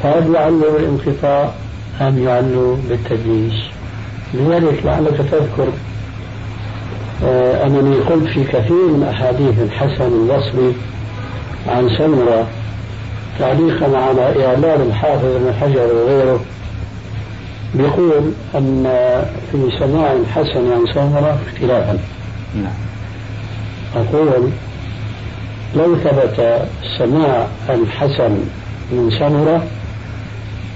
[0.02, 1.50] فهل يعلو بالانقطاع
[2.00, 3.54] أم يعلو بالتدليس؟
[4.34, 5.72] لذلك لعلك تذكر آه،
[7.66, 10.74] أنني قلت في كثير من أحاديث الحسن البصري
[11.68, 12.46] عن سمرة
[13.38, 16.40] تعليقا على إعلان الحافظ ابن حجر وغيره
[17.74, 18.84] بيقول أن
[19.52, 21.98] في سماع الحسن عن سمرة اختلافا.
[22.54, 22.72] نعم.
[23.96, 24.50] أقول
[25.76, 26.62] لو ثبت
[26.98, 28.30] سماع الحسن
[28.92, 29.66] من سمرة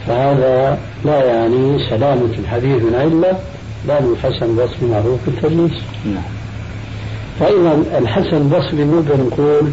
[0.06, 3.38] فهذا لا يعني سلامة الحديث من علة
[3.88, 6.22] لأن الحسن البصري معروف بالتدليس نعم.
[7.40, 9.70] فإذا الحسن البصري نقدر نقول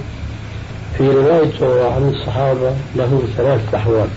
[0.97, 4.08] في روايته عن الصحابة له ثلاث أحوال.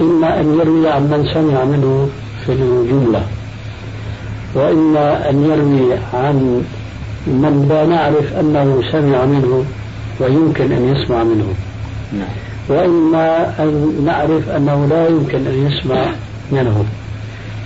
[0.00, 2.08] إما أن يروي عن من سمع منه
[2.46, 3.22] في الجملة
[4.54, 6.64] وإما أن يروي عن
[7.26, 9.64] من لا نعرف أنه سمع منه
[10.20, 11.54] ويمكن أن يسمع منه.
[12.68, 16.06] وإما أن نعرف أنه لا يمكن أن يسمع
[16.52, 16.84] منه.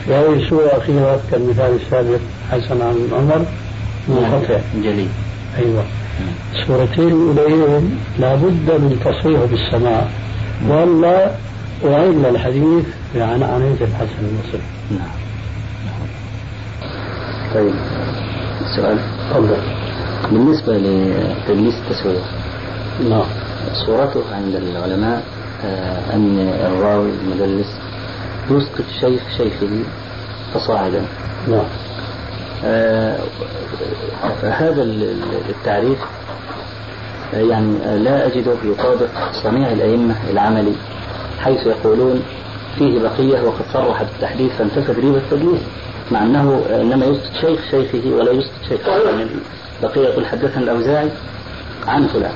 [0.05, 3.45] في هذه الصورة الأخيرة كالمثال السابق حسن عن عمر
[4.09, 5.09] منقطع جليل.
[5.59, 5.85] أيوة.
[6.55, 10.09] الصورتين الأوليين لابد من تصريح بالسماع
[10.69, 11.31] ولا
[11.85, 12.85] أعل الحديث
[13.17, 15.09] عن عنية الحسن البصري نعم.
[17.55, 17.75] طيب.
[18.77, 18.99] سؤال.
[19.31, 19.57] تفضل.
[20.33, 22.25] بالنسبة لتدليس التسوية.
[23.11, 23.27] نعم.
[23.87, 25.23] صورته عند العلماء
[25.65, 27.79] آه، أن الراوي المدلس
[28.51, 29.83] يسقط شيخ شيخه
[30.55, 31.03] فصاعدا.
[31.49, 31.65] نعم.
[34.43, 35.99] هذا ال- ال- التعريف
[37.35, 39.09] آه، يعني آه، لا أجده يطابق
[39.43, 40.73] صنيع الأئمة العملي
[41.41, 42.23] حيث يقولون
[42.79, 45.61] فيه بقية وقد صرح بالتحديث فانتفت ريبة التدليس
[46.11, 49.27] مع أنه آه، إنما يسقط شيخ شيخه ولا يسقط شيخه يعني
[49.83, 51.09] البقية يقول حدثنا الأوزاعي
[51.87, 52.33] عن فلان.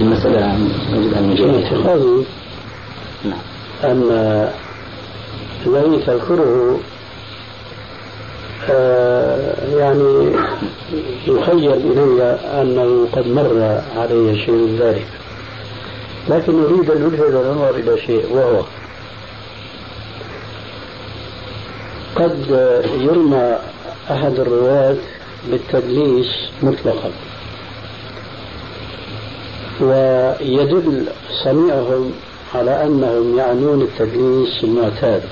[0.00, 2.24] المسألة أن نجيب اعتقادي
[3.24, 3.38] نعم.
[3.84, 4.02] أن
[5.68, 6.80] الذي تذكره
[8.70, 10.32] آه، يعني
[11.26, 12.22] يخيل إلي
[12.62, 15.06] أنه قد مر علي شيء من ذلك.
[16.28, 18.62] لكن أريد أن ألفت النظر إلى شيء وهو
[22.16, 22.46] قد
[23.00, 23.56] يرمى
[24.10, 24.96] أحد الرواة
[25.50, 27.10] بالتدليس مطلقا.
[29.80, 31.06] ويدل
[31.44, 32.12] صنيعهم
[32.54, 35.22] على أنهم يعنون التدليس المعتاد.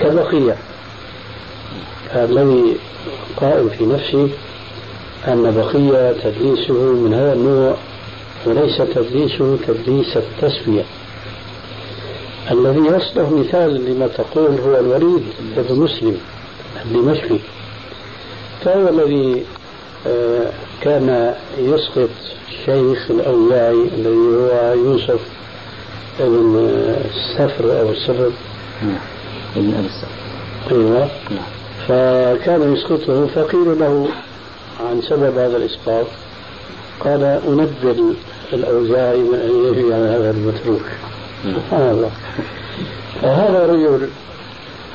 [0.00, 0.56] كبقية
[2.14, 2.76] الذي
[3.36, 4.28] قائم في نفسي
[5.28, 7.76] أن بقية تدليسه من هذا النوع
[8.46, 10.84] وليس تدليسه تدليس التسوية.
[12.50, 15.24] الذي يصلح مثال لما تقول هو الوليد
[15.56, 16.16] بن مسلم
[16.84, 17.38] الدمشقي.
[18.64, 19.44] فهو الذي
[20.06, 22.08] آه، كان يسقط
[22.66, 25.20] شيخ الأولاعي الذي هو يوسف
[26.20, 26.68] بن
[27.04, 28.30] السفر أو السفر
[28.82, 29.15] نعم.
[29.56, 30.08] ابن أبي السفر
[30.70, 31.08] أيوة.
[31.30, 31.44] نعم.
[31.88, 34.08] فكان يسقطه فقيل له
[34.90, 36.06] عن سبب هذا الإسقاط.
[37.00, 38.14] قال أنبل
[38.52, 40.84] الأوزاعي من أن يجري على هذا المتروك.
[41.44, 42.10] سبحان الله.
[43.22, 44.08] فهذا رجل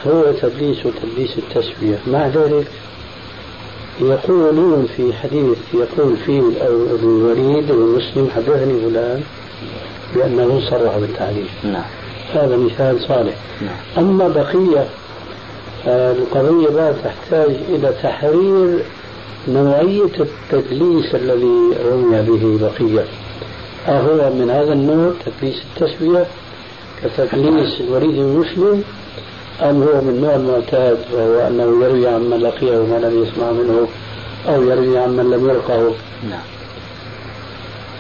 [0.08, 2.68] هو تدليس وتدليس التسوية مع ذلك
[4.02, 6.42] يقولون في حديث يقول فيه
[7.04, 9.24] الوليد المسلم حدثني فلان
[10.16, 11.84] بأنه صرح بالتعليل نعم.
[12.36, 13.36] هذا مثال صالح.
[13.62, 14.06] نعم.
[14.06, 14.86] أما بقية
[15.88, 18.80] القضية بقى تحتاج إلى تحرير
[19.48, 23.06] نوعية التدليس الذي رمي به بقية.
[23.88, 26.26] أهو من هذا النوع تدليس التسوية
[27.04, 28.84] كتدليس الوليد المسلم
[29.62, 33.88] أم هو من النوع المعتاد وهو أنه يروي عمن لقيه وما لم يسمع منه
[34.48, 35.92] أو يروي عمن لم يلقه.
[36.30, 36.40] نعم.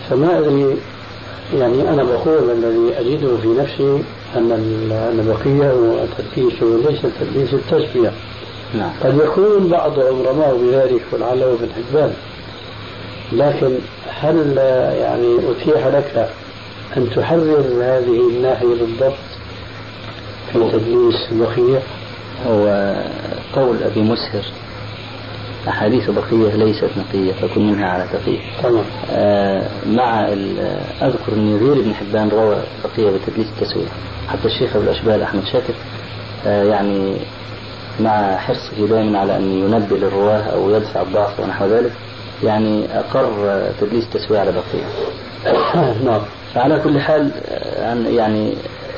[0.09, 0.75] فما أدري
[1.53, 4.03] يعني أنا بقول الذي أجده في نفسي
[4.35, 4.51] أن
[4.91, 8.11] أن بقية هو تدليسه ليس تدليس التسوية
[8.77, 8.91] نعم.
[9.03, 12.13] قد يكون بعضهم رماه بذلك ولعله ابن حبان
[13.31, 13.75] لكن
[14.07, 14.57] هل
[15.01, 16.29] يعني أتيح لك
[16.97, 19.13] أن تحرر هذه الناحية بالضبط
[20.53, 21.81] في تدليس بقية؟
[22.47, 22.95] هو
[23.55, 24.43] قول أبي مسهر
[25.67, 28.83] أحاديث بقية ليست نقية فكن منها على تقية تمام.
[29.11, 30.27] آه مع
[31.01, 33.87] أذكر أن غير ابن حبان روى بقية بتدليس التسوية.
[34.29, 35.73] حتى الشيخ أبو الأشبال أحمد شاكر
[36.45, 37.17] آه يعني
[37.99, 41.91] مع حرصه دائما على أن ينبه للرواه أو يدفع الضعف ونحو ذلك
[42.43, 44.85] يعني أقر تدليس التسوية على بقية.
[46.05, 46.21] نعم.
[46.53, 47.31] فعلى كل حال
[48.07, 48.53] يعني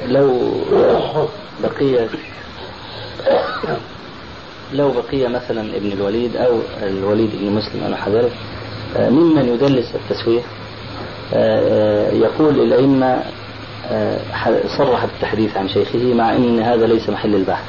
[0.08, 0.52] لو
[1.64, 2.08] بقية
[4.74, 8.32] لو بقي مثلا ابن الوليد أو الوليد بن مسلم نحو ذلك
[8.98, 10.42] آه، ممن يدلس التسوية
[11.34, 13.24] آه، آه، يقول الأئمة
[14.78, 17.66] صرح بالتحديث عن شيخه مع أن هذا ليس محل البحث.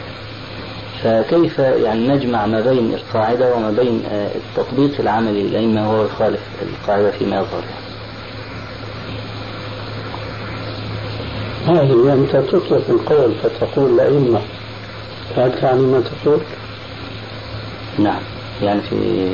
[1.03, 7.37] فكيف يعني نجمع ما بين القاعدة وما بين التطبيق العملي للأئمة وهو يخالف القاعدة فيما
[7.37, 7.62] يظهر؟
[11.67, 14.40] هذه أنت تطلق القول فتقول الأئمة؟
[15.37, 16.40] هل تعني ما تقول؟
[17.98, 18.20] نعم.
[18.62, 19.28] يعني في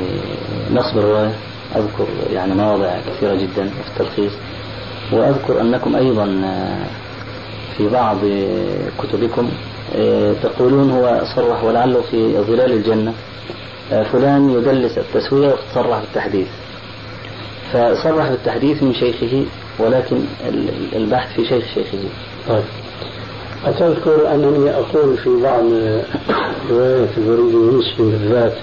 [0.73, 1.31] نصب الرواية
[1.75, 4.31] أذكر يعني مواضع كثيرة جدا في التلخيص
[5.11, 6.25] وأذكر أنكم أيضا
[7.77, 8.17] في بعض
[9.03, 9.49] كتبكم
[10.43, 13.13] تقولون هو صرح ولعله في ظلال الجنة
[13.89, 16.47] فلان يدلس التسوية وتصرح بالتحديث
[17.73, 19.45] فصرح بالتحديث من شيخه
[19.79, 20.19] ولكن
[20.95, 21.97] البحث في شيخ شيخه.
[22.47, 22.63] طيب.
[23.65, 25.63] أتذكر أنني أقول في بعض
[26.69, 28.57] رواية البريد المسلم بالذات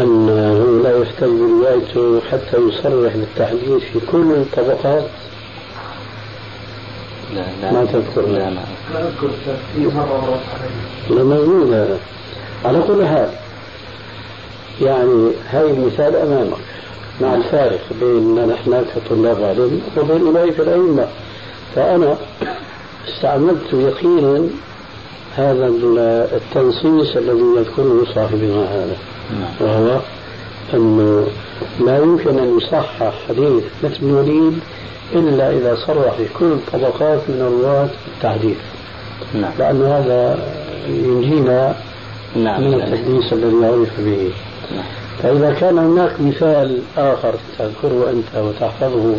[0.00, 5.04] أنه لا يحتج بروايته حتى يصرح بالتحديث في كل الطبقات.
[7.34, 7.72] لا لا.
[7.72, 8.22] ما تذكر.
[8.22, 8.64] لا ما
[8.94, 9.30] أذكر
[9.74, 10.40] في مرة
[11.10, 11.98] لا موجود هذا
[12.64, 13.30] على كل حال
[14.82, 16.58] يعني هاي المثال أمامك
[17.20, 21.06] مع الفارق بين نحن كطلاب علم وبين أولئك الأئمة.
[21.74, 22.16] فأنا
[23.08, 24.48] استعملت يقينا
[25.36, 25.66] هذا
[26.36, 28.96] التنصيص الذي يذكره صاحبنا هذا
[29.40, 29.50] نعم.
[29.60, 30.00] وهو
[30.74, 31.26] أنه
[31.80, 34.58] لا يمكن أن يصحح حديث مثل الوليد
[35.12, 38.56] إلا إذا صرح في كل طبقات من الرواة بالتحديث
[39.34, 39.52] نعم.
[39.58, 40.38] لأن هذا
[40.88, 41.74] ينجينا
[42.36, 42.62] نعم.
[42.62, 44.32] من التدليس الذي عرف به
[44.74, 44.84] نعم.
[45.22, 49.14] فإذا كان هناك مثال آخر تذكره أنت وتحفظه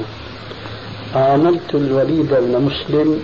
[1.16, 3.20] عاملت الوليد بن مسلم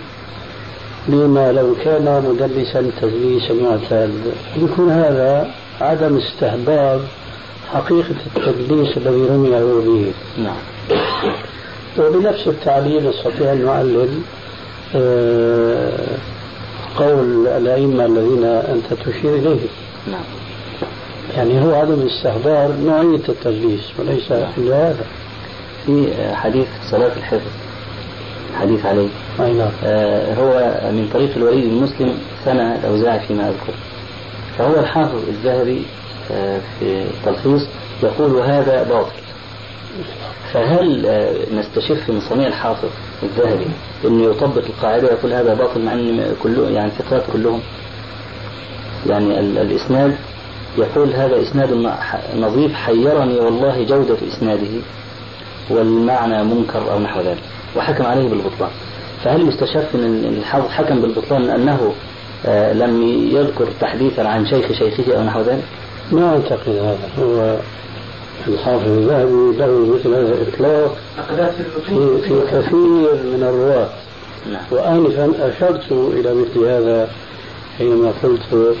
[1.08, 4.10] بما لو كان مدلسا تدليسا معتاد.
[4.56, 5.50] يكون هذا
[5.80, 7.00] عدم استحباب
[7.72, 10.12] حقيقة التدليس الذي رمي به.
[10.38, 10.56] نعم.
[11.98, 14.08] وبنفس التعليل استطيع أن أعلل
[14.96, 16.16] آه،
[16.96, 19.68] قول الأئمة الذين أنت تشير إليهم
[20.06, 20.24] نعم.
[21.36, 25.04] يعني هو عدم استحضار نوعية التدليس وليس إلا هذا.
[25.86, 27.50] في حديث صلاة الحفظ.
[28.60, 29.02] حديث عليه.
[29.02, 29.23] نعم
[30.38, 32.14] هو من طريق الوليد بن مسلم
[32.44, 33.72] ثنى الأوزاعي فيما أذكر.
[34.58, 35.82] فهو الحافظ الذهبي
[36.32, 37.68] آه، في التلخيص
[38.02, 39.12] يقول هذا باطل.
[40.52, 42.88] فهل آه، نستشف من صنيع الحافظ
[43.22, 43.66] الذهبي
[44.04, 47.60] إنه يطبق القاعدة ويقول هذا باطل مع إن كله يعني ثقات كلهم؟
[49.06, 50.16] يعني ال- الإسناد
[50.78, 51.72] يقول هذا إسناد
[52.36, 54.80] نظيف حيرني والله جودة إسناده
[55.70, 57.38] والمعنى منكر أو نحو ذلك.
[57.76, 58.70] وحكم عليه بالبطلان
[59.24, 61.92] فهل يستشف ان الحافظ حكم بالبطلان أنه
[62.46, 63.02] آه، لم
[63.32, 65.64] يذكر تحديثا عن شيخ شيخه أو نحو ذلك؟
[66.12, 67.08] ما أعتقد هذا.
[67.18, 67.56] هو
[68.48, 70.96] الحافظ الذهبي له مثل هذا الإطلاق
[71.86, 73.88] في في, كثير من الرواة.
[74.52, 74.62] نعم.
[74.70, 77.08] وآنفا أشرت إلى مثل هذا
[77.78, 78.76] حينما قلت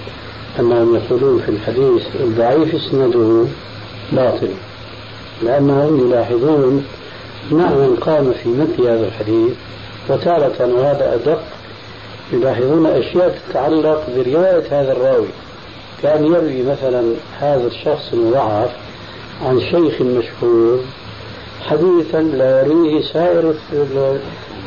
[0.60, 3.44] أنهم يقولون في الحديث الضعيف إسناده
[4.12, 4.50] باطل
[5.42, 6.84] لأنهم يلاحظون
[7.52, 9.52] نحوا قام في مثل هذا الحديث
[10.08, 11.42] وتارة وهذا أدق.
[12.32, 15.28] يلاحظون أشياء تتعلق برواية هذا الراوي.
[16.02, 18.70] كان يروي مثلا هذا الشخص المضعف
[19.44, 20.80] عن شيخ مشهور
[21.66, 23.54] حديثا لا يرويه سائر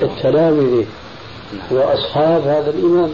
[0.02, 0.86] التلامذة
[1.72, 3.10] وأصحاب هذا الإمام.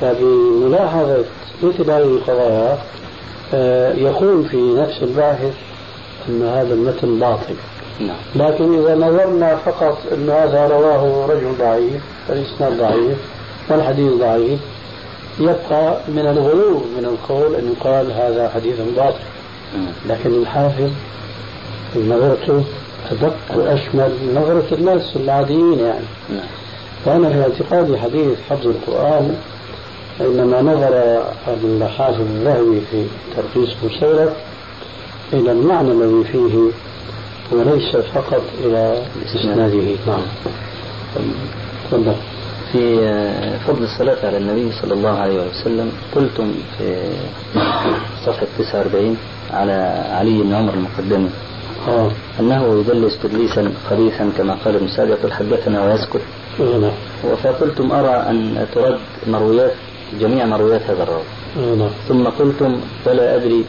[0.00, 1.24] فبملاحظة
[1.62, 2.78] مثل هذه القضايا
[3.54, 5.54] آه، يقول في نفس الباحث
[6.28, 7.54] أن هذا المتن باطل.
[8.00, 8.16] نعم.
[8.34, 13.18] لكن إذا نظرنا فقط أن هذا رواه رجل ضعيف فالإسناد ضعيف
[13.68, 14.60] والحديث ضعيف
[15.40, 19.18] يبقى من الغلو من القول أن يقال هذا حديث باطل.
[19.76, 19.86] مم.
[20.08, 20.90] لكن الحافظ
[21.96, 22.64] نظرته
[23.10, 26.04] أدق وأشمل نظرة الناس العاديين يعني.
[26.28, 26.46] نعم.
[27.04, 29.36] فأنا في اعتقادي حديث حفظ القرآن
[30.20, 31.22] إنما نظر
[31.64, 33.04] الحافظ الذهبي في
[33.36, 34.32] ترخيص مسيرة
[35.32, 36.70] إلى المعنى الذي فيه
[37.52, 39.02] وليس فقط إلى
[39.34, 39.96] إسناده.
[40.06, 40.22] نعم.
[41.90, 42.14] تفضل.
[42.72, 47.10] في آه، فضل الصلاة على النبي صلى الله عليه وسلم قلتم في
[48.26, 49.16] صفحة 49
[49.52, 49.72] على
[50.10, 51.30] علي بن عمر المقدمي
[51.88, 52.10] آه.
[52.40, 56.20] أنه يدلس تدليسا خبيثا كما قال ابن سعد يقول حدثنا ويسكت.
[56.60, 56.90] نعم.
[57.42, 58.98] فقلتم أرى أن ترد
[59.28, 59.72] مرويات
[60.20, 61.90] جميع مرويات هذا الراوي نعم.
[62.08, 63.64] ثم قلتم ولا أدري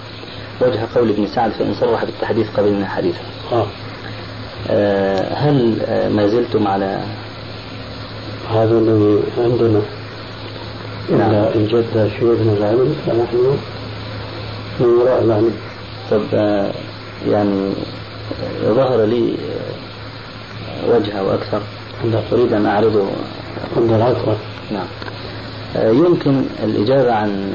[0.61, 3.67] وجه قول ابن سعد فإن صرح بالتحديث قبلنا حديثا آه.
[4.69, 6.99] آه، هل آه، ما زلتم على
[8.49, 9.81] هذا الذي عندنا.
[11.09, 11.29] نعم.
[11.29, 13.57] إذا إن جد شيوخنا العلم فنحن
[14.79, 15.53] من وراء العلم.
[16.11, 16.71] طب آه،
[17.27, 17.73] يعني
[18.63, 21.61] ظهر لي آه، وجه أو أكثر.
[22.33, 23.05] أريد أن أعرضه
[23.75, 24.33] تفضل عفوا
[24.71, 24.87] نعم.
[25.75, 27.53] آه، يمكن الإجابة عن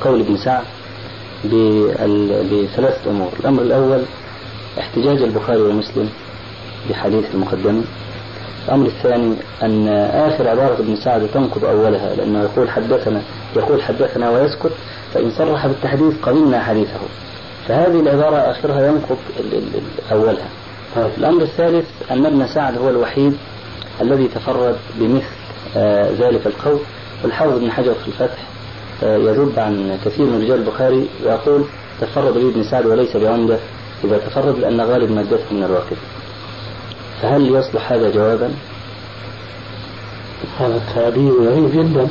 [0.00, 0.64] قول ابن سعد.
[1.44, 3.32] بثلاثة أمور.
[3.40, 4.02] الأمر الأول
[4.78, 6.08] احتجاج البخاري ومسلم
[6.90, 7.82] بحديث المقدم
[8.64, 9.88] الأمر الثاني أن
[10.28, 13.22] آخر عبارة ابن سعد تنقض أولها لأنه يقول حدثنا
[13.56, 14.72] يقول حدثنا ويسكت
[15.14, 17.00] فإن صرح بالتحديث قبلنا حديثه.
[17.68, 19.16] فهذه العبارة آخرها ينقض
[20.12, 20.48] أولها.
[21.18, 23.36] الأمر الثالث أن ابن سعد هو الوحيد
[24.00, 25.24] الذي تفرد بمثل
[25.76, 26.78] آه، ذلك القول.
[27.24, 28.38] والحافظ ابن حجر في الفتح
[29.02, 31.64] آه، يذب عن كثير من رجال البخاري ويقول
[32.00, 33.58] تفرد به ابن سعد وليس بعمدة
[34.04, 35.96] إذا تفرد لأن غالب مادته من الواقف
[37.22, 38.50] فهل يصلح هذا جوابا؟
[40.58, 42.08] هذا التعبير غريب جدا.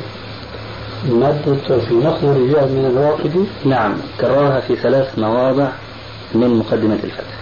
[1.10, 5.68] مادة في نقل الرجال من الواقدي نعم كررها في ثلاث مواضع
[6.34, 7.34] من مقدمة الفتح.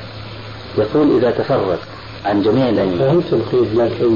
[0.78, 1.78] يقول إذا تفرد
[2.24, 2.98] عن جميع الأئمة.
[2.98, 4.14] فهمت القيد لكن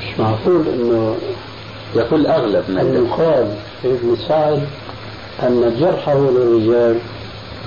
[0.00, 1.16] مش معقول إنه
[1.96, 3.46] يقول أغلب مادته يقال
[3.82, 4.62] في ابن سعد
[5.42, 6.98] أن جرحه للرجال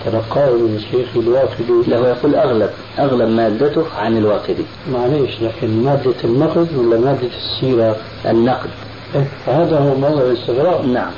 [0.06, 2.70] تلقاه من شيخ الواقدي له يقول أغلب
[3.00, 7.96] أغلب مادته عن الواقدي معليش لكن مادة النقد ولا مادة السيرة؟
[8.26, 8.70] النقد.
[9.16, 11.12] إيه، فهذا هو موضع الاستغراب نعم.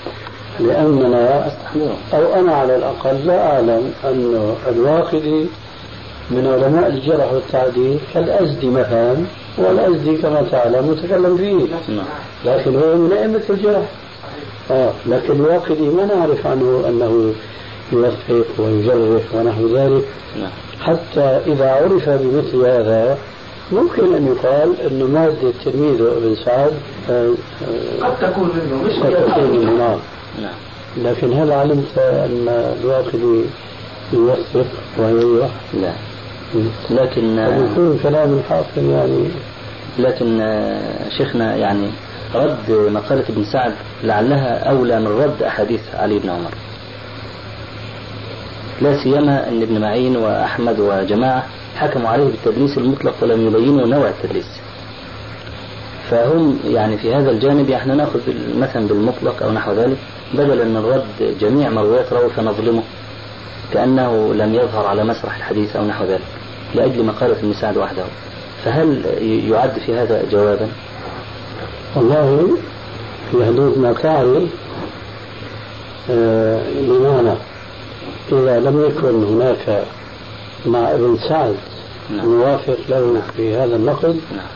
[0.60, 1.51] لأننا
[2.14, 5.45] أو أنا على الأقل لا أعلم أن الواقدي
[6.32, 9.16] من علماء الجرح والتعديل كالأزدي مثلا.
[9.58, 11.93] والأزدي كما تعلم متكلم فيه.
[11.95, 12.06] نعم.
[12.45, 13.86] لكن هو من أئمة الجرح
[14.72, 17.34] آه لكن الواقدي ما نعرف عنه أنه
[17.91, 20.06] يوثق ويجرح ونحو ذلك.
[20.39, 20.51] نعم.
[20.82, 23.18] حتى إذا عرف بمثل هذا
[23.72, 26.72] ممكن أن يقال أن مادة تلميذه ابن سعد
[27.10, 27.34] آه،
[28.01, 29.99] آه، قد تكون منه مش قد تكون من النار
[30.41, 30.54] نعم.
[30.97, 33.45] لكن هل علمت أن الواقدي
[34.14, 34.68] يوثق
[34.99, 35.93] ويريح؟ لا.
[36.89, 39.28] لكن يكون كلام الحافظ يعني.
[39.99, 41.88] لكن آه، شيخنا يعني
[42.36, 43.74] رد مقالة ابن سعد
[44.04, 46.51] لعلها أولى من رد أحاديث علي بن عمر.
[48.82, 51.43] لا سيما أن ابن معين وأحمد وجماعة
[51.76, 54.60] حكموا عليه بالتدليس المطلق ولم يبينوا نوع التدليس.
[56.12, 58.20] فهم يعني في هذا الجانب إحنا نأخذ
[58.58, 59.97] مثلا بالمطلق أو نحو ذلك
[60.34, 62.84] بدلا من رد جميع مرويات راوي فنظلمه
[63.74, 66.42] كأنه لم يظهر على مسرح الحديث أو نحو ذلك.
[66.76, 68.03] لأجل مقاله ابن سعد وحده
[68.65, 69.05] فهل
[69.49, 70.67] يعد في هذا جوابا؟
[71.95, 72.57] والله
[73.32, 74.43] في حدود ما تعرف
[76.09, 77.34] آه بمعنى
[78.32, 79.84] إذا لم يكن هناك
[80.65, 81.55] مع ابن سعد
[82.09, 82.28] نعم.
[82.28, 84.47] موافق له في هذا النقد نعم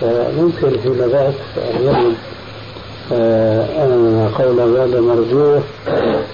[0.00, 2.35] فممكن حين ذاك أن يجد آه،
[3.12, 5.62] أن قول هذا مرجوح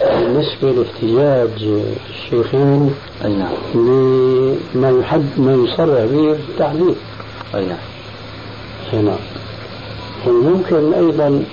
[0.03, 2.95] بالنسبة لاحتجاج الشيخين
[3.25, 3.53] أي نعم.
[3.75, 6.97] لما يحد ما يصرح به بالتحديد
[7.55, 7.79] أي نعم.
[8.93, 9.17] هنا
[10.27, 11.45] وممكن أيضا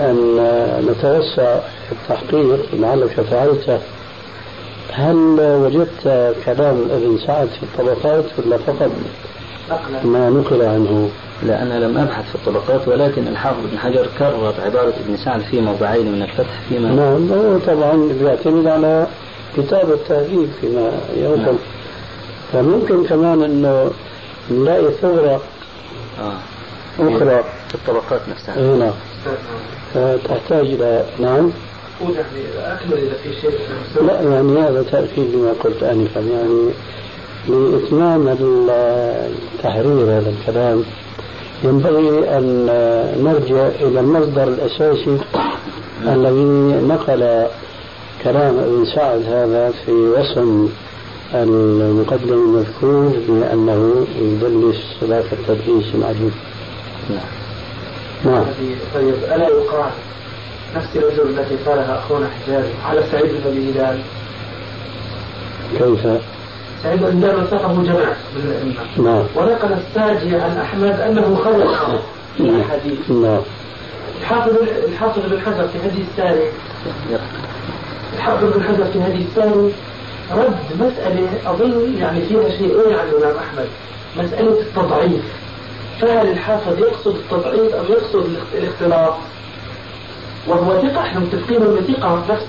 [0.00, 0.36] أن
[0.88, 3.78] نتوسع في التحقيق لعلك فعلته
[4.92, 8.90] هل وجدت كلام ابن سعد في الطبقات ولا فقط
[10.04, 11.10] ما نقل عنه؟
[11.42, 15.60] لا أنا لم أبحث في الطبقات ولكن الحافظ ابن حجر كرر عبارة ابن سعد في
[15.60, 19.06] موضعين من الفتح فيما نعم هو طبعا بيعتمد على
[19.56, 21.58] كتاب التهذيب فيما يوصل نعم.
[22.52, 23.90] فممكن كمان إنه
[24.50, 25.40] نلاقي ثغرة
[26.20, 26.38] آه.
[27.00, 27.44] أخرى.
[27.68, 28.54] في الطبقات نفسها.
[28.54, 28.92] هنا
[30.24, 31.50] تحتاج إلى نعم.
[32.00, 33.50] أكمل إذا في شيء
[34.06, 36.70] لا يعني هذا تأكيد لما قلت آنفا يعني
[37.48, 38.28] لإتمام
[39.54, 40.84] التحرير هذا الكلام.
[41.64, 42.66] ينبغي أن
[43.24, 45.18] نرجع إلى المصدر الأساسي
[46.02, 46.44] الذي
[46.88, 47.46] نقل
[48.24, 50.68] كلام ابن سعد هذا في وسم
[51.34, 56.32] المقدم المذكور بأنه يدلس ذاك التدليس العجيب
[57.10, 57.20] نعم.
[58.24, 58.44] نعم
[58.94, 59.90] طيب ألا يقال
[60.76, 64.00] نفس الأجر التي قالها أخونا حجاج على سعيد بن هلال
[65.78, 66.06] كيف؟
[66.82, 68.16] سعيد بن هلال وثقه جماعة.
[68.36, 69.24] من الأئمة نعم.
[69.36, 72.00] ونقل الساجي عن أحمد أنه خلق
[72.36, 73.40] في الحديث نعم.
[74.20, 74.52] الحافظ
[74.88, 76.48] الحافظ بن حجر في هدي الساري
[78.16, 79.72] الحافظ بن حجر في هدي الساري
[80.32, 83.68] رد مسألة أظن يعني فيها شيئين عن الإمام أحمد.
[84.16, 85.22] مسألة التضعيف.
[86.00, 89.14] فهل الحافظ يقصد التضعيف أم يقصد الاختلاط؟
[90.46, 92.44] وهو ثقة إحنا متفقين إنه ثقة نفس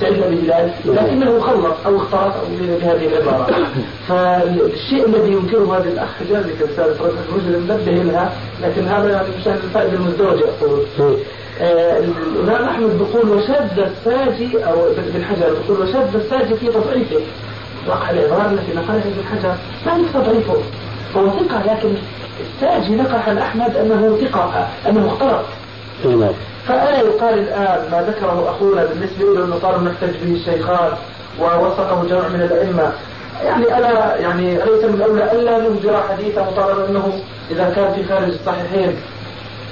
[0.00, 3.66] سعيد بن هلال لكنه خلط أو اختلط أو بهذه العبارة.
[4.08, 6.96] فالشيء الذي ينكره هذا الأخ جازك رسالة
[7.28, 8.32] الرجل منبه لها
[8.62, 10.86] لكن هذا يعني مشان الفائدة المزدوجة أقول
[11.60, 17.20] آه، الإمام أحمد بيقول وشد الساجي أو ابن حجر بيقول وشد الساجي في تضعيفه.
[17.88, 19.54] وقع العبارة التي نقلها ابن حجر
[19.86, 20.56] ما هي تضعيفه.
[21.16, 21.94] هو ثقة لكن
[22.40, 25.44] الساجي نقل عن احمد أنه ثقة أنه اختلط.
[26.06, 26.32] نعم.
[26.68, 30.92] فألا يقال الآن ما ذكره أخونا بالنسبة إلى النطار نحتج به الشيخان
[31.40, 32.92] ووثقه جمع من الأئمة
[33.44, 37.12] يعني ألا يعني أليس من الأولى ألا نهجر حديثه طالما أنه
[37.50, 38.96] إذا كان في خارج الصحيحين؟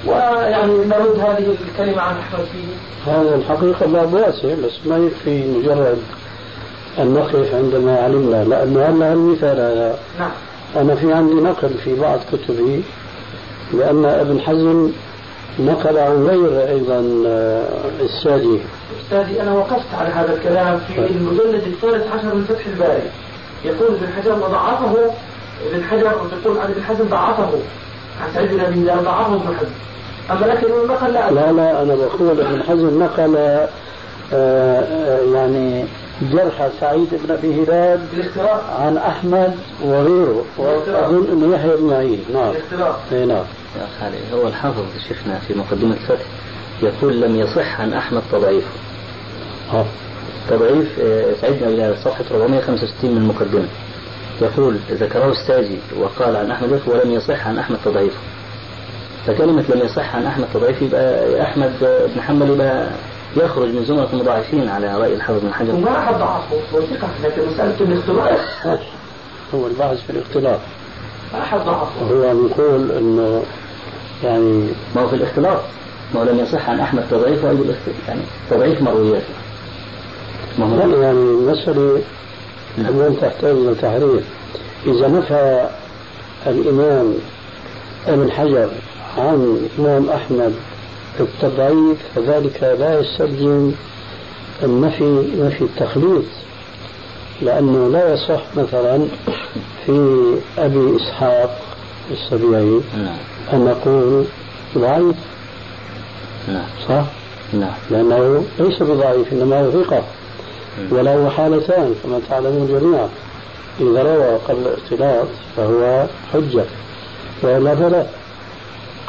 [0.05, 3.11] ويعني نرد هذه الكلمة عن أحمد فيه.
[3.11, 5.97] هذا الحقيقة باب واسع بس ما يكفي مجرد
[6.99, 10.31] أن نقف عندما علمنا لأنه هلا المثال هذا نعم.
[10.75, 12.83] أنا في عندي نقل في بعض كتبي
[13.73, 14.91] لأن ابن حزم
[15.65, 17.63] نقل عن غير أيضا آه،
[18.01, 18.59] السادي.
[19.05, 21.11] أستاذي أنا وقفت على هذا الكلام في طيب.
[21.11, 23.09] المجلد الثالث عشر من فتح الباري.
[23.65, 24.95] يقول ابن حجر وضعفه
[25.71, 26.11] ابن حجر
[26.43, 27.49] يقول عن ابن حزم ضعفه.
[28.21, 29.71] عن سعيد بن أبي هلال ضعفه ابن حزم
[30.31, 31.31] أما لكن النقل لا.
[31.31, 33.67] لا لا أنا بقول ابن حزم نقل آه،
[34.33, 35.85] آه، يعني
[36.21, 37.99] جرح سعيد بن أبي هلال
[38.79, 39.55] عن أحمد
[39.85, 40.45] وغيره.
[40.57, 42.25] وأظن أنه يحيى بن معين.
[42.33, 42.51] نعم.
[42.51, 43.43] بالاختلاط إي نعم.
[43.79, 46.25] يا أخ علي هو الحافظ شيخنا في مقدمة الفتح
[46.83, 48.67] يقول لم يصح عن أحمد تضعيفه.
[49.71, 49.85] ها
[50.49, 53.67] تضعيف آه، سعيد بن أبي هلال صفحة 465 من المقدمة.
[54.41, 58.17] يقول ذكره الساجي وقال عن أحمد ولم يصح عن أحمد تضعيفه.
[59.27, 61.73] فكلمة لم يصح عن أحمد تضعيفه يبقى أحمد
[62.15, 62.89] بن حنبل يبقى
[63.37, 65.75] يخرج من زمرة المضاعفين على رأي الحافظ بن حجر.
[65.75, 68.79] وما أحد ضعفه؟ هو ثقة لكن مسألة الاختلاط
[69.55, 70.59] هو البحث في الاختلاط
[71.33, 73.43] ما أحد ضعفه؟ هو نقول أنه
[74.23, 75.61] يعني ما هو في الاختلاط.
[76.13, 79.33] ما هو لم يصح عن أحمد تضعيفه أي بالاختلاط يعني تضعيف مروياته
[80.59, 82.01] ما هو؟ لا يعني المسألة
[82.77, 82.95] نعم.
[82.95, 84.21] الآن تحتاج إلى تحرير
[84.85, 85.69] إذا نفى
[86.47, 87.13] الإمام
[88.07, 88.69] ابن حجر
[89.17, 90.53] عن الإمام أحمد
[91.19, 93.71] التضعيف فذلك لا يستلزم
[94.63, 96.23] النفي نفي التخليط
[97.41, 99.05] لأنه لا يصح مثلا
[99.85, 100.21] في
[100.57, 101.59] أبي إسحاق
[102.11, 102.81] السبيعي
[103.51, 104.25] نعم أن نقول
[104.77, 105.15] ضعيف.
[106.47, 106.65] نعم.
[106.89, 107.05] صح؟
[107.53, 107.73] نعم.
[107.91, 110.03] لأنه ليس بضعيف إنما هو ثقة.
[110.91, 113.09] وله حالتان كما تعلمون جميعا.
[113.79, 115.27] إذا روى قبل الاختلاط
[115.57, 116.65] فهو حجة
[117.43, 118.05] وإلا فلا.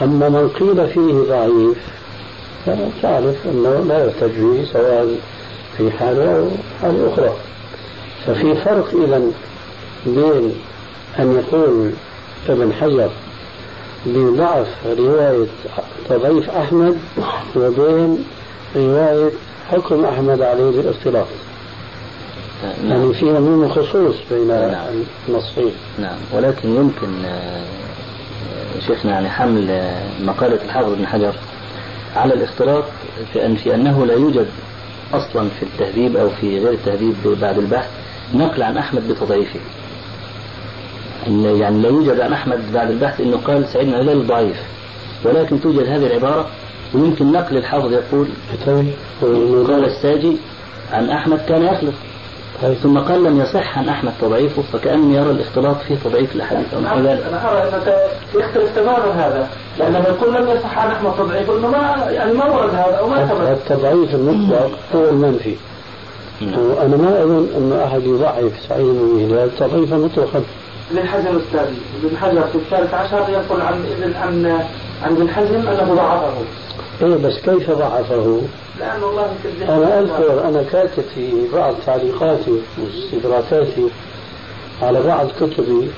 [0.03, 1.78] أما من قيل فيه ضعيف
[2.66, 5.16] فتعرف أنه لا يحتج به سواء
[5.76, 6.49] في حالة أو
[6.82, 7.32] حالة أخرى.
[8.26, 9.22] ففي فرق إذا
[10.07, 10.55] بين
[11.18, 11.90] أن يقول
[12.49, 13.11] ابن حجر
[14.07, 14.67] بضعف
[14.99, 15.47] رواية
[16.09, 16.99] تضعيف أحمد
[17.57, 18.25] وبين
[18.77, 19.31] رواية
[19.71, 21.27] حكم أحمد عليه بالاختلاط
[22.63, 22.91] نعم.
[22.91, 24.95] يعني في عموم خصوص بين نعم.
[25.29, 27.63] النصين نعم ولكن يمكن آه،
[28.87, 31.35] شيخنا يعني حمل آه، مقالة الحافظ بن حجر
[32.17, 32.85] على الاختلاط
[33.33, 34.47] في أن في أنه لا يوجد
[35.15, 37.89] أصلا في التهذيب أو في غير التهذيب بعد البحث
[38.35, 39.61] نقل عن أحمد بتضعيفه
[41.27, 44.57] إن يعني لا يوجد عن أحمد بعد البحث أنه قال سعيد بن هلال ضعيف
[45.25, 46.47] ولكن توجد هذه العبارة
[46.95, 48.29] ويمكن نقل الحافظ يقول
[49.66, 50.37] قال الساجي
[50.93, 51.95] عن أحمد كان يخلط
[52.83, 56.75] ثم قال لم يصح عن أحمد تضعيفه فكأنه يرى الاختلاط فيه تضعيف الأحاديث.
[56.75, 57.95] أو نحو ذلك أنا أرى انك
[58.35, 59.49] يختلف تماما هذا
[59.79, 63.09] لأن لما يقول لم يصح عن أحمد تضعيف إنه ما يعني ما ورد هذا أو
[63.09, 63.41] ما ثبت.
[63.41, 65.55] التضعيف المطلق هو المنفي.
[66.41, 66.61] نعم.
[66.61, 70.43] وأنا ما أظن أن أحد يضعف سعيد بن هلال تضعيفا مطلقا.
[70.93, 74.47] ابن حزم استاذي ابن حجر في الثالث عشر يقول عن ابن عن
[75.03, 76.32] عن ابن حزم أنه ضعفه.
[77.03, 78.43] إيه بس كيف ضعفه؟
[78.80, 83.88] لأنه الله في أنا أذكر أنا كاتب في بعض تعليقاتي واستدراكاتي
[84.82, 85.90] على بعض كتبي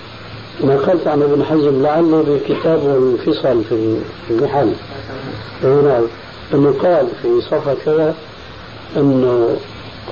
[0.64, 3.96] نقلت عن ابن حزم لعله بكتاب انفصل في
[4.28, 4.72] في المحل.
[5.62, 6.02] هنا
[6.54, 8.14] انه قال في صفحة كذا
[8.96, 9.56] إنه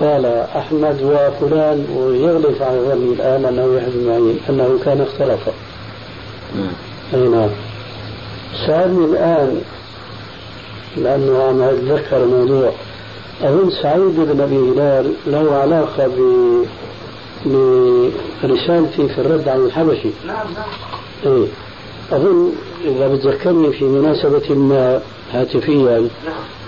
[0.00, 0.26] قال
[0.56, 5.52] أحمد وفلان ويغلف عن ظني الآن أنه يحيى بن معين أنه كان اختلفا
[6.56, 6.72] نعم.
[7.14, 7.50] أي نعم.
[8.66, 9.60] سألني الآن
[10.96, 12.72] لأنه أنا أتذكر الموضوع
[13.42, 16.18] أظن سعيد بن أبي هلال له علاقة ب
[18.42, 20.10] برسالتي في الرد عن الحبشي.
[20.26, 20.68] نعم نعم.
[21.26, 21.46] إيه.
[22.12, 22.52] أظن
[22.84, 25.00] إذا بتذكرني في مناسبة ما
[25.32, 26.08] هاتفيا نعم.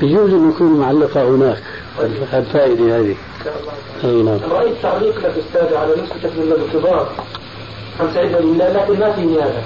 [0.01, 1.63] بيجوز أن يكون معلقة هناك.
[2.01, 3.17] الفائدة هذه.
[4.05, 4.39] أي نعم.
[4.51, 7.13] رأيت تعليق لك أستاذ على نسختك من الاقتضاء
[8.01, 9.63] عن سعيد بن لكن ما فيه هذا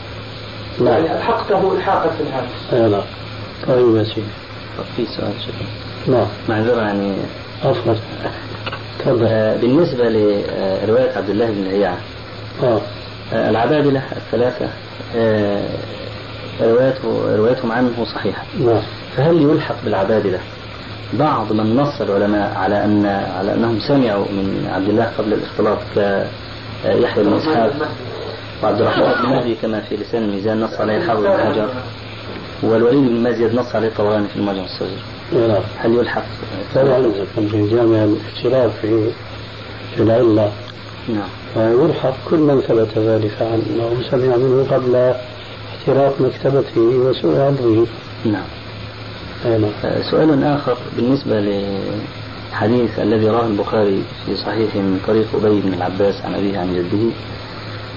[0.81, 0.89] نعم.
[0.89, 3.03] يعني ألحقته إلحاقا في الهامش أي نعم.
[3.69, 4.27] طيب يا سيدي.
[4.97, 6.27] في سؤال شكرا نعم.
[6.49, 7.15] معذرة يعني.
[7.65, 7.95] عفوا.
[8.99, 9.27] تفضل.
[9.27, 11.99] آه، بالنسبة لرواية عبد الله بن رياعة
[12.63, 12.81] آه.
[13.33, 14.69] آه، العبادلة الثلاثة
[15.17, 15.69] آه،
[16.61, 18.43] روايته روايتهم عنه صحيحة.
[18.61, 18.83] نعم.
[19.17, 20.39] فهل يلحق بالعبادلة؟
[21.13, 27.25] بعض من نص العلماء على أن على أنهم سمعوا من عبد الله قبل الاختلاط كيحيى
[27.25, 27.73] بن إسحاق
[28.63, 31.69] وعبد الرحمن بن مهدي كما في لسان الميزان نص عليه الحافظ بن حجر
[32.63, 34.99] والوليد بن مازيد نص عليه الطبراني في المعجم الصغير.
[35.33, 35.63] نعم.
[35.79, 36.25] هل يلحق؟
[36.75, 39.11] طبعا كان في جامع الاختلاف في
[39.97, 40.53] في العلة.
[41.09, 41.29] نعم.
[41.55, 44.03] فيلحق كل من ثبت ذلك عنه.
[44.11, 45.15] سمع منه قبل
[45.79, 47.87] احتراق مكتبته وسوء عرضه
[48.25, 48.45] نعم.
[50.11, 56.35] سؤال آخر بالنسبة للحديث الذي رواه البخاري في صحيحه من طريق أبي بن العباس عن
[56.35, 57.11] أبيه عن جده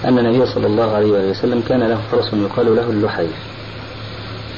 [0.06, 3.32] أن النبي صلى الله عليه وسلم كان له فرس يقال له اللحيف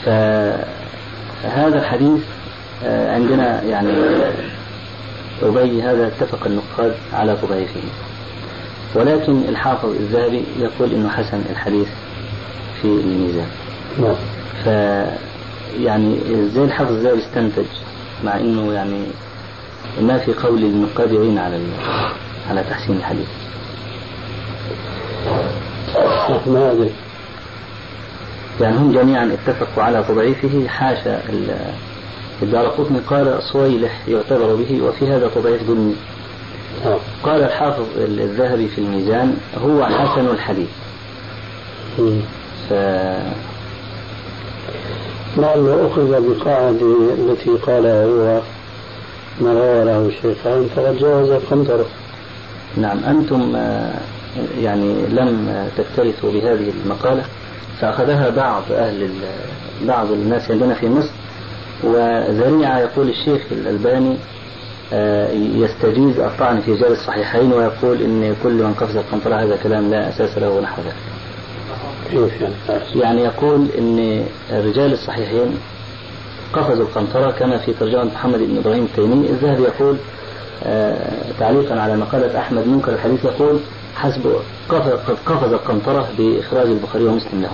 [0.06, 2.22] فهذا الحديث
[2.86, 3.94] آه، عندنا يعني
[5.42, 7.80] أبي هذا اتفق النقاد على تضعيفه
[8.96, 11.88] ولكن الحافظ الذهبي يقول إنه حسن الحديث
[12.82, 13.48] في الميزان.
[14.02, 14.16] نعم.
[15.80, 17.66] يعني إزاي الحافظ الذهبي استنتج
[18.26, 19.04] مع إنه يعني
[20.02, 21.60] ما في قول النقاد يعين على
[22.50, 23.28] على تحسين الحديث.
[26.48, 26.92] ما أدري
[28.62, 31.74] يعني هم جميعا اتفقوا على تضعيفه حاشا ال-
[32.42, 33.00] الدار قطني.
[33.00, 35.96] قال صويلح يعتبر به وفي هذا تضعيف ظلمي
[36.86, 40.70] نعم قال الحافظ الذهبي في الميزان هو حسن الحديث.
[45.36, 48.42] ف لعله أخذ بقاعدة التي قالها هو
[49.42, 51.86] ما روى له الشيخان فقد جاوز القنطرة
[52.78, 53.94] نعم أنتم آه،
[54.62, 57.24] يعني لم تكترثوا بهذه المقالة
[57.82, 59.10] فأخذها بعض أهل
[59.88, 61.12] بعض الناس عندنا في مصر
[61.84, 64.18] وذريعة يقول الشيخ الألباني
[64.94, 70.10] آه، يستجيز الطعن في رجال الصحيحين ويقول إن كل من قفز القنطرة هذا كلام لا
[70.10, 71.13] أساس له ونحو ذلك.
[72.96, 75.58] يعني يقول إن رجال الصحيحين
[76.54, 79.30] قفزوا القنطرة كما في ترجمة محمد بن إبراهيم التيمي.
[79.30, 79.98] الذهبي يقول
[80.64, 83.60] آه، تعليقا على مقالة أحمد منكر الحديث يقول
[83.96, 84.36] حسب
[84.70, 87.52] قد قفز القنطرة بإخراج البخاري ومسلم له.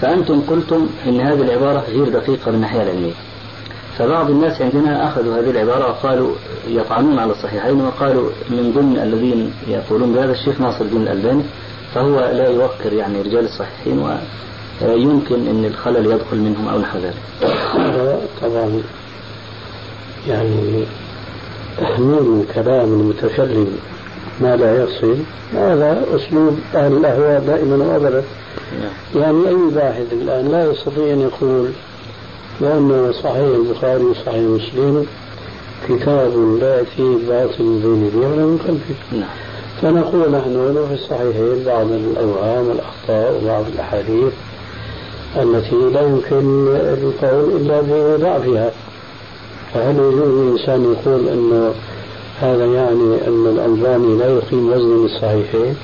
[0.00, 3.12] فأنتم قلتم أن هذه العبارة غير دقيقة من الناحية العلمية.
[3.98, 6.34] فبعض الناس عندنا أخذوا هذه العبارة وقالوا
[6.68, 11.42] يطعنون على الصحيحين وقالوا من ضمن الذين يقولون بهذا الشيخ ناصر الدين الألباني
[11.94, 14.06] فهو لا يوقر يعني رجال الصحيحين
[14.82, 17.14] ويمكن أن الخلل يدخل منهم أو نحو ذلك.
[17.74, 18.82] هذا طبعا
[20.28, 20.84] يعني
[21.78, 23.78] تحميل كلام المتكلم
[24.40, 25.16] ما لا يصل.
[25.54, 28.22] هذا أسلوب أهل الأهواء دائما وأبدا.
[29.16, 31.70] يعني أي باحث الآن لا يستطيع أن يقول
[32.60, 35.06] بأن صحيح البخاري وصحيح مسلم
[35.88, 39.51] كتاب لا يأتي باطل بين يديه ولا من خلفه نعم.
[39.82, 44.32] فنقول نحن في الصحيحين بعض الأوهام والأخطاء وبعض الأحاديث
[45.36, 48.70] التي لا يمكن القول إلا بضعفها.
[49.74, 51.74] فهل يجوز الإنسان يقول أنه
[52.40, 55.76] هذا يعني أن الألباني لا يقيم وزن الصحيحين؟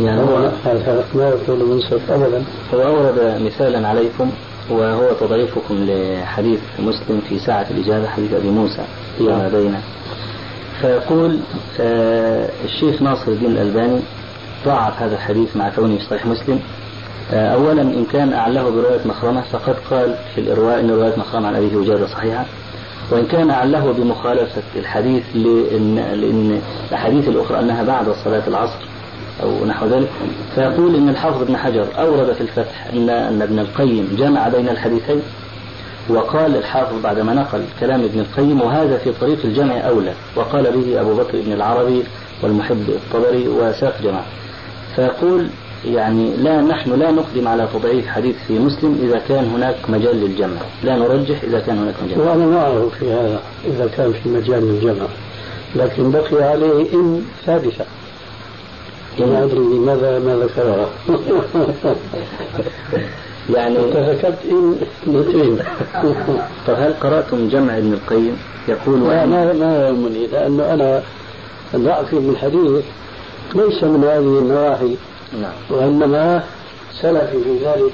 [0.00, 2.44] يعني هو هذا ما يقول منصف أبدا.
[2.74, 4.30] هو أورد مثالا عليكم
[4.70, 8.84] وهو تضعيفكم لحديث مسلم في ساعة الإجابة حديث أبي موسى
[9.18, 9.74] فيما بين
[10.80, 11.38] فيقول
[11.80, 14.00] آه، الشيخ ناصر الدين الألباني
[14.66, 16.60] ضعف هذا الحديث مع كونه في صحيح مسلم.
[17.32, 21.54] آه، أولا إن كان أعله برواية مخرمة فقد قال في الإرواء أن رواية مخرمة عن
[21.54, 22.44] أبيه وجابة صحيحة.
[23.10, 28.78] وإن كان أعله بمخالفة الحديث لأن, لأن الأحاديث الأخرى أنها بعد صلاة العصر
[29.42, 30.08] أو نحو ذلك
[30.54, 35.22] فيقول إن الحافظ ابن حجر أورد في الفتح أن أن ابن القيم جمع بين الحديثين
[36.08, 40.12] وقال الحافظ بعدما نقل كلام ابن القيم وهذا في طريق الجمع أولى.
[40.36, 42.02] وقال به أبو بكر بن العربي
[42.42, 44.26] والمحب الطبري وساق جماعة
[44.96, 45.48] فيقول
[45.84, 50.56] يعني لا نحن لا نقدم على تضعيف حديث في مسلم إذا كان هناك مجال للجمع.
[50.84, 52.20] لا نرجح إذا كان هناك مجال.
[52.20, 55.06] وأنا معه في هذا إذا كان في مجال للجمع.
[55.76, 57.84] لكن بقي عليه إن ثابتة
[59.20, 60.88] وما أدري لماذا ما ذكرها
[63.50, 65.58] يعني أنت ذكرت إن اثنتين
[66.66, 68.36] طيب هل قرأتم جمع ابن القيم؟
[68.68, 71.02] يقول لا ما ما يهمني لأنه أنا
[71.76, 72.84] ضعفي بالحديث
[73.54, 74.96] ليس من هذه النواحي
[75.40, 75.52] نعم.
[75.70, 76.44] وإنما
[77.00, 77.92] سلفي في ذلك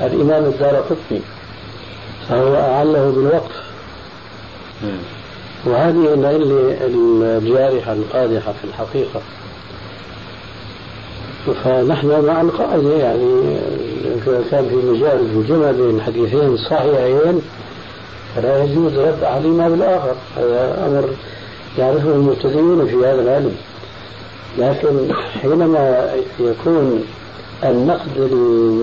[0.00, 1.20] الإمام الدار قطني
[2.28, 3.64] فهو أعله بالوقف.
[4.82, 4.98] مم.
[5.66, 9.20] وهذه العلة الجارحة القادحة في الحقيقة.
[11.46, 13.58] فنحن مع القاعدة يعني
[14.04, 17.40] إذا كان في مجال الجمع بين حديثين صحيحين
[18.36, 21.08] فلا يجوز رد أحدهما بالآخر هذا أمر
[21.78, 23.54] يعرفه المبتدئون في هذا العلم.
[24.58, 27.04] لكن حينما يكون
[27.64, 28.16] النقد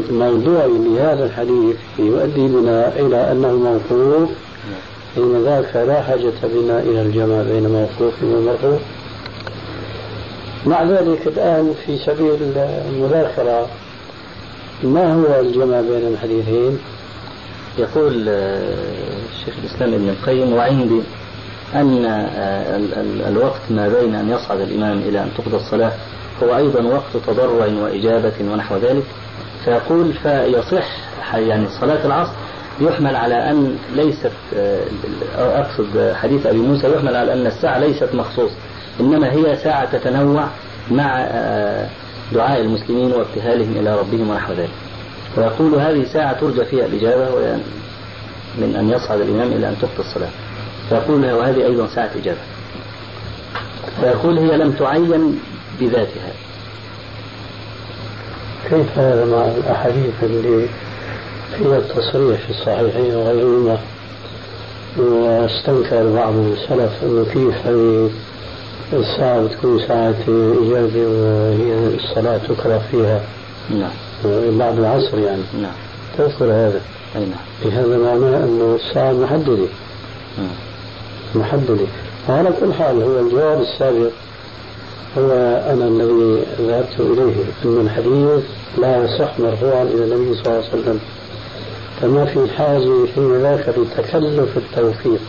[0.10, 4.30] الموضوعي لهذا الحديث يؤدي بنا إلى أنه موقوف
[5.16, 8.80] حين ذاك لا حاجة بنا إلى الجمع بين موقوف ومرفوع
[10.66, 12.38] مع ذلك الآن في سبيل
[12.90, 13.68] المذاكرة
[14.84, 16.80] ما هو الجمع بين الحديثين؟
[17.78, 18.74] يقول آه،
[19.34, 21.02] الشيخ الإسلام ابن القيم وعندي
[21.76, 25.92] أن آه، ال- ال- الوقت ما بين أن يصعد الإمام إلى أن تقضى الصلاة
[26.44, 29.04] هو أيضا وقت تضرع وإجابة ونحو ذلك
[29.66, 30.86] فيقول فيصح
[31.36, 32.32] يعني صلاة العصر
[32.82, 34.82] يحمل على أن ليست آه،
[35.38, 38.56] أقصد حديث أبي موسى يحمل على أن الساعة ليست مخصوصة
[39.02, 40.48] إنما هي ساعة تتنوع
[40.92, 41.88] مع آه،
[42.34, 44.70] دعاء المسلمين وابتهالهم إلى ربهم ونحو ذلك.
[45.38, 47.58] ويقول هذه ساعة ترجى فيها الإجابة
[48.58, 50.30] من أن يصعد الإمام إلى أن تقضى الصلاة.
[50.90, 52.40] فيقول وهذه أيضا ساعة إجابة.
[54.02, 55.40] فيقول هي لم تعين
[55.80, 56.34] بذاتها.
[58.70, 60.68] كيف هذا مع الأحاديث اللي
[61.58, 63.78] فيها التصريح في الصحيحين وغيرهما؟
[64.98, 68.10] واستنكر بعض السلف إنه كيف هذه
[68.94, 73.22] الساعة بتكون ساعة إجابة وهي الصلاة تكره فيها.
[73.70, 73.92] نعم.
[74.60, 75.42] بعد العصر يعني.
[75.62, 75.72] نعم.
[76.18, 76.82] تذكر هذا.
[77.16, 77.72] أي نعم.
[77.74, 79.68] هذا معناه أنه الساعة محددة
[80.38, 80.48] مم.
[81.36, 81.86] محددة
[82.30, 84.12] وعلى كل حال هو الجواب السابق
[85.18, 85.32] هو
[85.74, 87.34] أنا الذي ذهبت إليه
[87.66, 88.44] أن الحديث
[88.78, 91.00] لا يصح مرفوعا إلى النبي صلى الله عليه وسلم.
[92.02, 95.22] فما في حاجة في ذاك لتكلف التوفيق.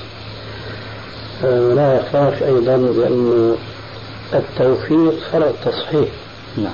[1.45, 3.55] ولا يخفاك أيضا بأن
[4.34, 6.09] التوفيق فرع التصحيح
[6.57, 6.72] نعم.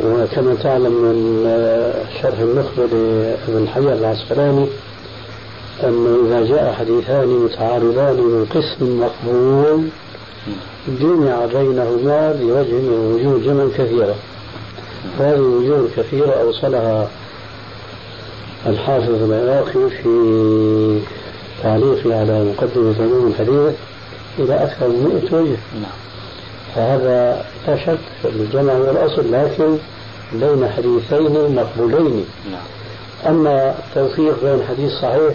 [0.00, 1.44] وكما تعلم من
[2.22, 4.66] شرح النخبة لابن حجر العسقلاني
[5.84, 9.88] أنه إذا جاء حديثان متعارضان من قسم مقبول
[11.00, 14.14] جمع بينهما بوجه من وجوه جمع كثيرة.
[15.18, 17.08] هذه الوجوه الكثيرة أوصلها
[18.66, 20.08] الحافظ العراقي في
[21.62, 23.74] تعليقه على مقدمة علوم الحديث
[24.38, 25.56] إلى أكثر من 100 وجه.
[25.74, 25.92] نعم.
[26.74, 29.76] فهذا لا شك في الجمع هو الأصل لكن
[30.32, 32.24] بين حديثين مقبولين.
[32.50, 32.60] نعم.
[33.26, 35.34] أما التوفيق بين حديث صحيح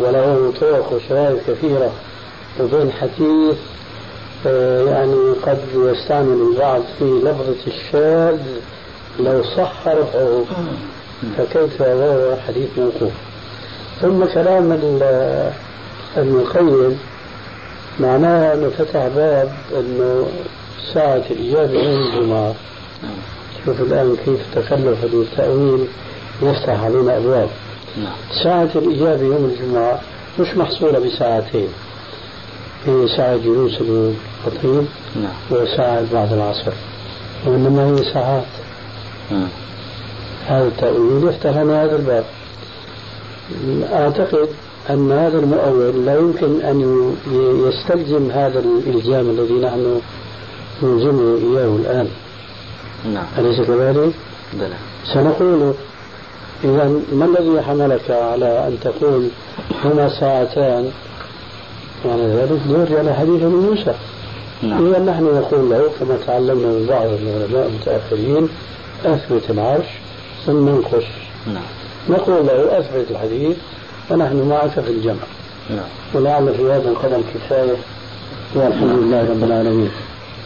[0.00, 1.90] وله طرق وشواهد كثيرة
[2.60, 3.56] وبين حديث
[4.46, 8.40] آه، يعني قد يستعمل البعض في لفظة الشاذ
[9.20, 10.44] لو صح رفعه.
[11.38, 13.12] فكيف وهو حديث موقوف؟
[14.02, 14.72] ثم كلام
[16.16, 16.98] ابن القيم
[18.00, 20.26] معناه أنه فتح باب انه
[20.94, 22.54] ساعة الإجابة يوم الجمعة.
[23.02, 23.12] نعم
[23.66, 25.86] شوف الآن كيف تكلف التأويل
[26.42, 27.48] يفتح علينا أبواب.
[27.96, 28.12] نعم.
[28.44, 30.00] ساعة الإجابة يوم الجمعة
[30.40, 31.68] مش محصورة بساعتين.
[32.86, 34.86] هي ساعة جلوس الخطيب
[35.16, 35.32] نعم.
[35.50, 36.72] وساعة بعد العصر.
[37.46, 38.44] وإنما هي ساعات.
[39.30, 39.48] مم.
[40.46, 42.24] هذا التأويل يفتح لنا هذا الباب.
[43.92, 44.48] أعتقد
[44.90, 47.14] أن هذا المؤول لا يمكن أن
[47.66, 50.00] يستلزم هذا الإلزام الذي نحن
[50.82, 52.08] نلزمه إياه الآن.
[53.14, 53.26] نعم.
[53.38, 54.12] أليس كذلك؟
[54.52, 54.74] بلى.
[55.14, 55.74] سنقول
[56.64, 59.28] إذا ما الذي حملك على أن تقول
[59.84, 60.90] هما ساعتان؟
[62.04, 63.94] يعني ذلك يرجع إلى حديث ابن موسى.
[64.62, 64.86] نعم.
[64.86, 68.48] إذا نحن نقول له كما تعلمنا من بعض العلماء المتأخرين
[69.04, 69.86] أثبت العرش
[70.46, 71.04] ثم انقص.
[71.46, 71.81] نعم.
[72.08, 73.56] نقول له أثبت الحديث
[74.10, 75.22] ونحن معك في الجمع.
[75.70, 75.88] نعم.
[76.14, 77.76] ولعل في هذا القدم كفاية.
[78.54, 79.90] والحمد لله رب العالمين.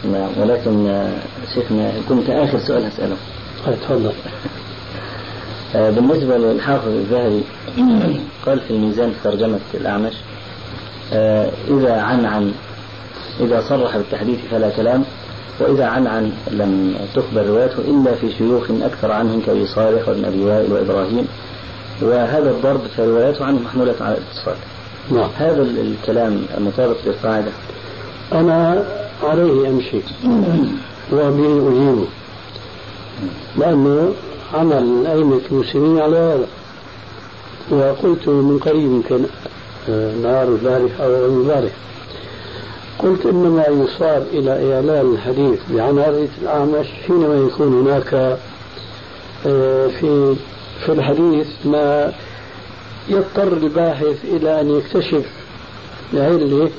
[0.03, 1.11] نعم ولكن آه،
[1.53, 3.15] شيخنا كنت آخر سؤال أسأله.
[3.65, 4.11] تفضل.
[5.75, 7.41] آه، بالنسبة للحافظ الذهبي
[8.45, 10.13] قال في الميزان في ترجمة الأعمش
[11.13, 12.53] آه، إذا عن عن
[13.39, 15.03] إذا صرح بالتحديث فلا كلام.
[15.59, 20.43] وإذا عن عن لم تخبر روايته إلا في شيوخ أكثر عنهم كأبي صالح وابن أبي
[20.45, 21.27] وائل وإبراهيم.
[22.01, 24.55] وهذا الضرب فرواياته عنه محمولة على الاتصال.
[25.11, 25.29] نعم.
[25.37, 27.51] هذا ال- الكلام مطابق للقاعدة.
[28.33, 28.83] أنا
[29.23, 29.97] عليه أمشي
[31.13, 32.05] وبه أجيبه
[33.57, 34.13] لأنه
[34.53, 36.47] عمل أئمة المسلمين على هذا.
[37.71, 39.19] وقلت من قريب يمكن
[39.89, 41.71] آه، نهار البارح أو البارح
[42.99, 48.13] قلت إنما يصار إلى إعلان الحديث بعناية الأعمش حينما يكون هناك
[49.45, 50.35] آه، في
[50.85, 52.13] في الحديث ما
[53.09, 55.25] يضطر الباحث إلى أن يكتشف
[56.13, 56.69] علة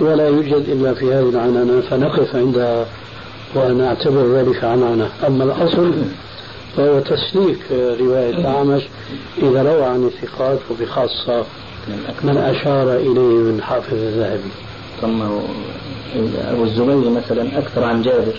[0.00, 2.86] ولا يوجد إلا في هذه العنانة فنقف عندها
[3.54, 5.08] وأنا أعتبر ذلك عنانة.
[5.26, 5.92] أما الأصل
[6.76, 8.82] فهو تسليك رواية الأعمش
[9.42, 11.44] إذا روى عن الثقات وبخاصة
[12.24, 14.50] من أشار إليه من حافظ الذهبي.
[15.00, 15.22] ثم
[16.48, 18.34] أبو الزبير مثلا أكثر عن جابر.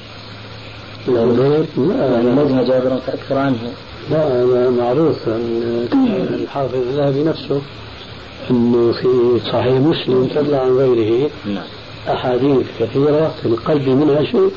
[1.07, 3.57] الزبير؟ يعني لا لزم جابرا فأكثر عنه.
[4.11, 5.87] لا هذا معروف أن
[6.33, 7.61] الحافظ الذهبي نفسه
[8.51, 11.29] أنه في صحيح مسلم تدل عن غيره.
[11.45, 11.63] نعم.
[12.09, 14.51] أحاديث كثيرة في القلب منها شيء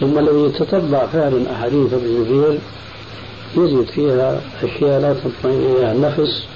[0.00, 2.58] ثم الذي يتتبع فعلا أحاديث ابن الزبير
[3.56, 6.46] يجد فيها أشياء لا تطمئن إليها النفس.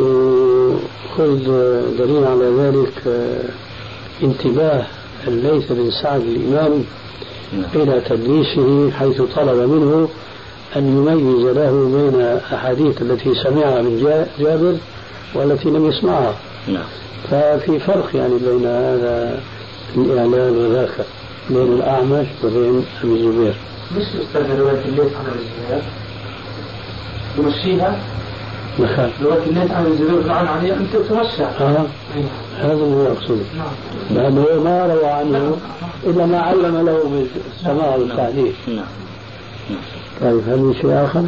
[0.00, 1.44] وخذ
[1.98, 3.44] دليل على ذلك آه،
[4.22, 4.86] انتباه
[5.28, 6.84] الليث بن سعد الإمام
[7.52, 7.64] نعم.
[7.74, 10.08] إلى تدليسه حيث طلب منه
[10.76, 11.70] أن يميز له
[12.10, 12.20] بين
[12.54, 14.76] أحاديث التي سمعها من جا- جابر
[15.34, 16.34] والتي لم يسمعها.
[16.68, 16.84] نعم.
[17.30, 19.40] ففي فرق يعني بين هذا
[19.96, 21.06] الإعلان وذاك
[21.50, 23.54] بين الأعمش وبين أبي الزبير.
[23.96, 25.82] مش أستاذ رواية الليث عن ابي الزبير
[27.38, 27.98] يمشيها؟
[28.78, 31.44] دخل رواية الليث عن الزبير عن علي أنت تمشى.
[31.44, 31.86] آه.
[32.58, 33.44] هذا اللي أقصده.
[33.56, 33.74] نعم.
[34.10, 35.56] لأنه ما روى عنه
[36.06, 38.86] إلا ما علم له بالسماع والتحديث نعم.
[40.20, 41.24] طيب هل من شيء آخر؟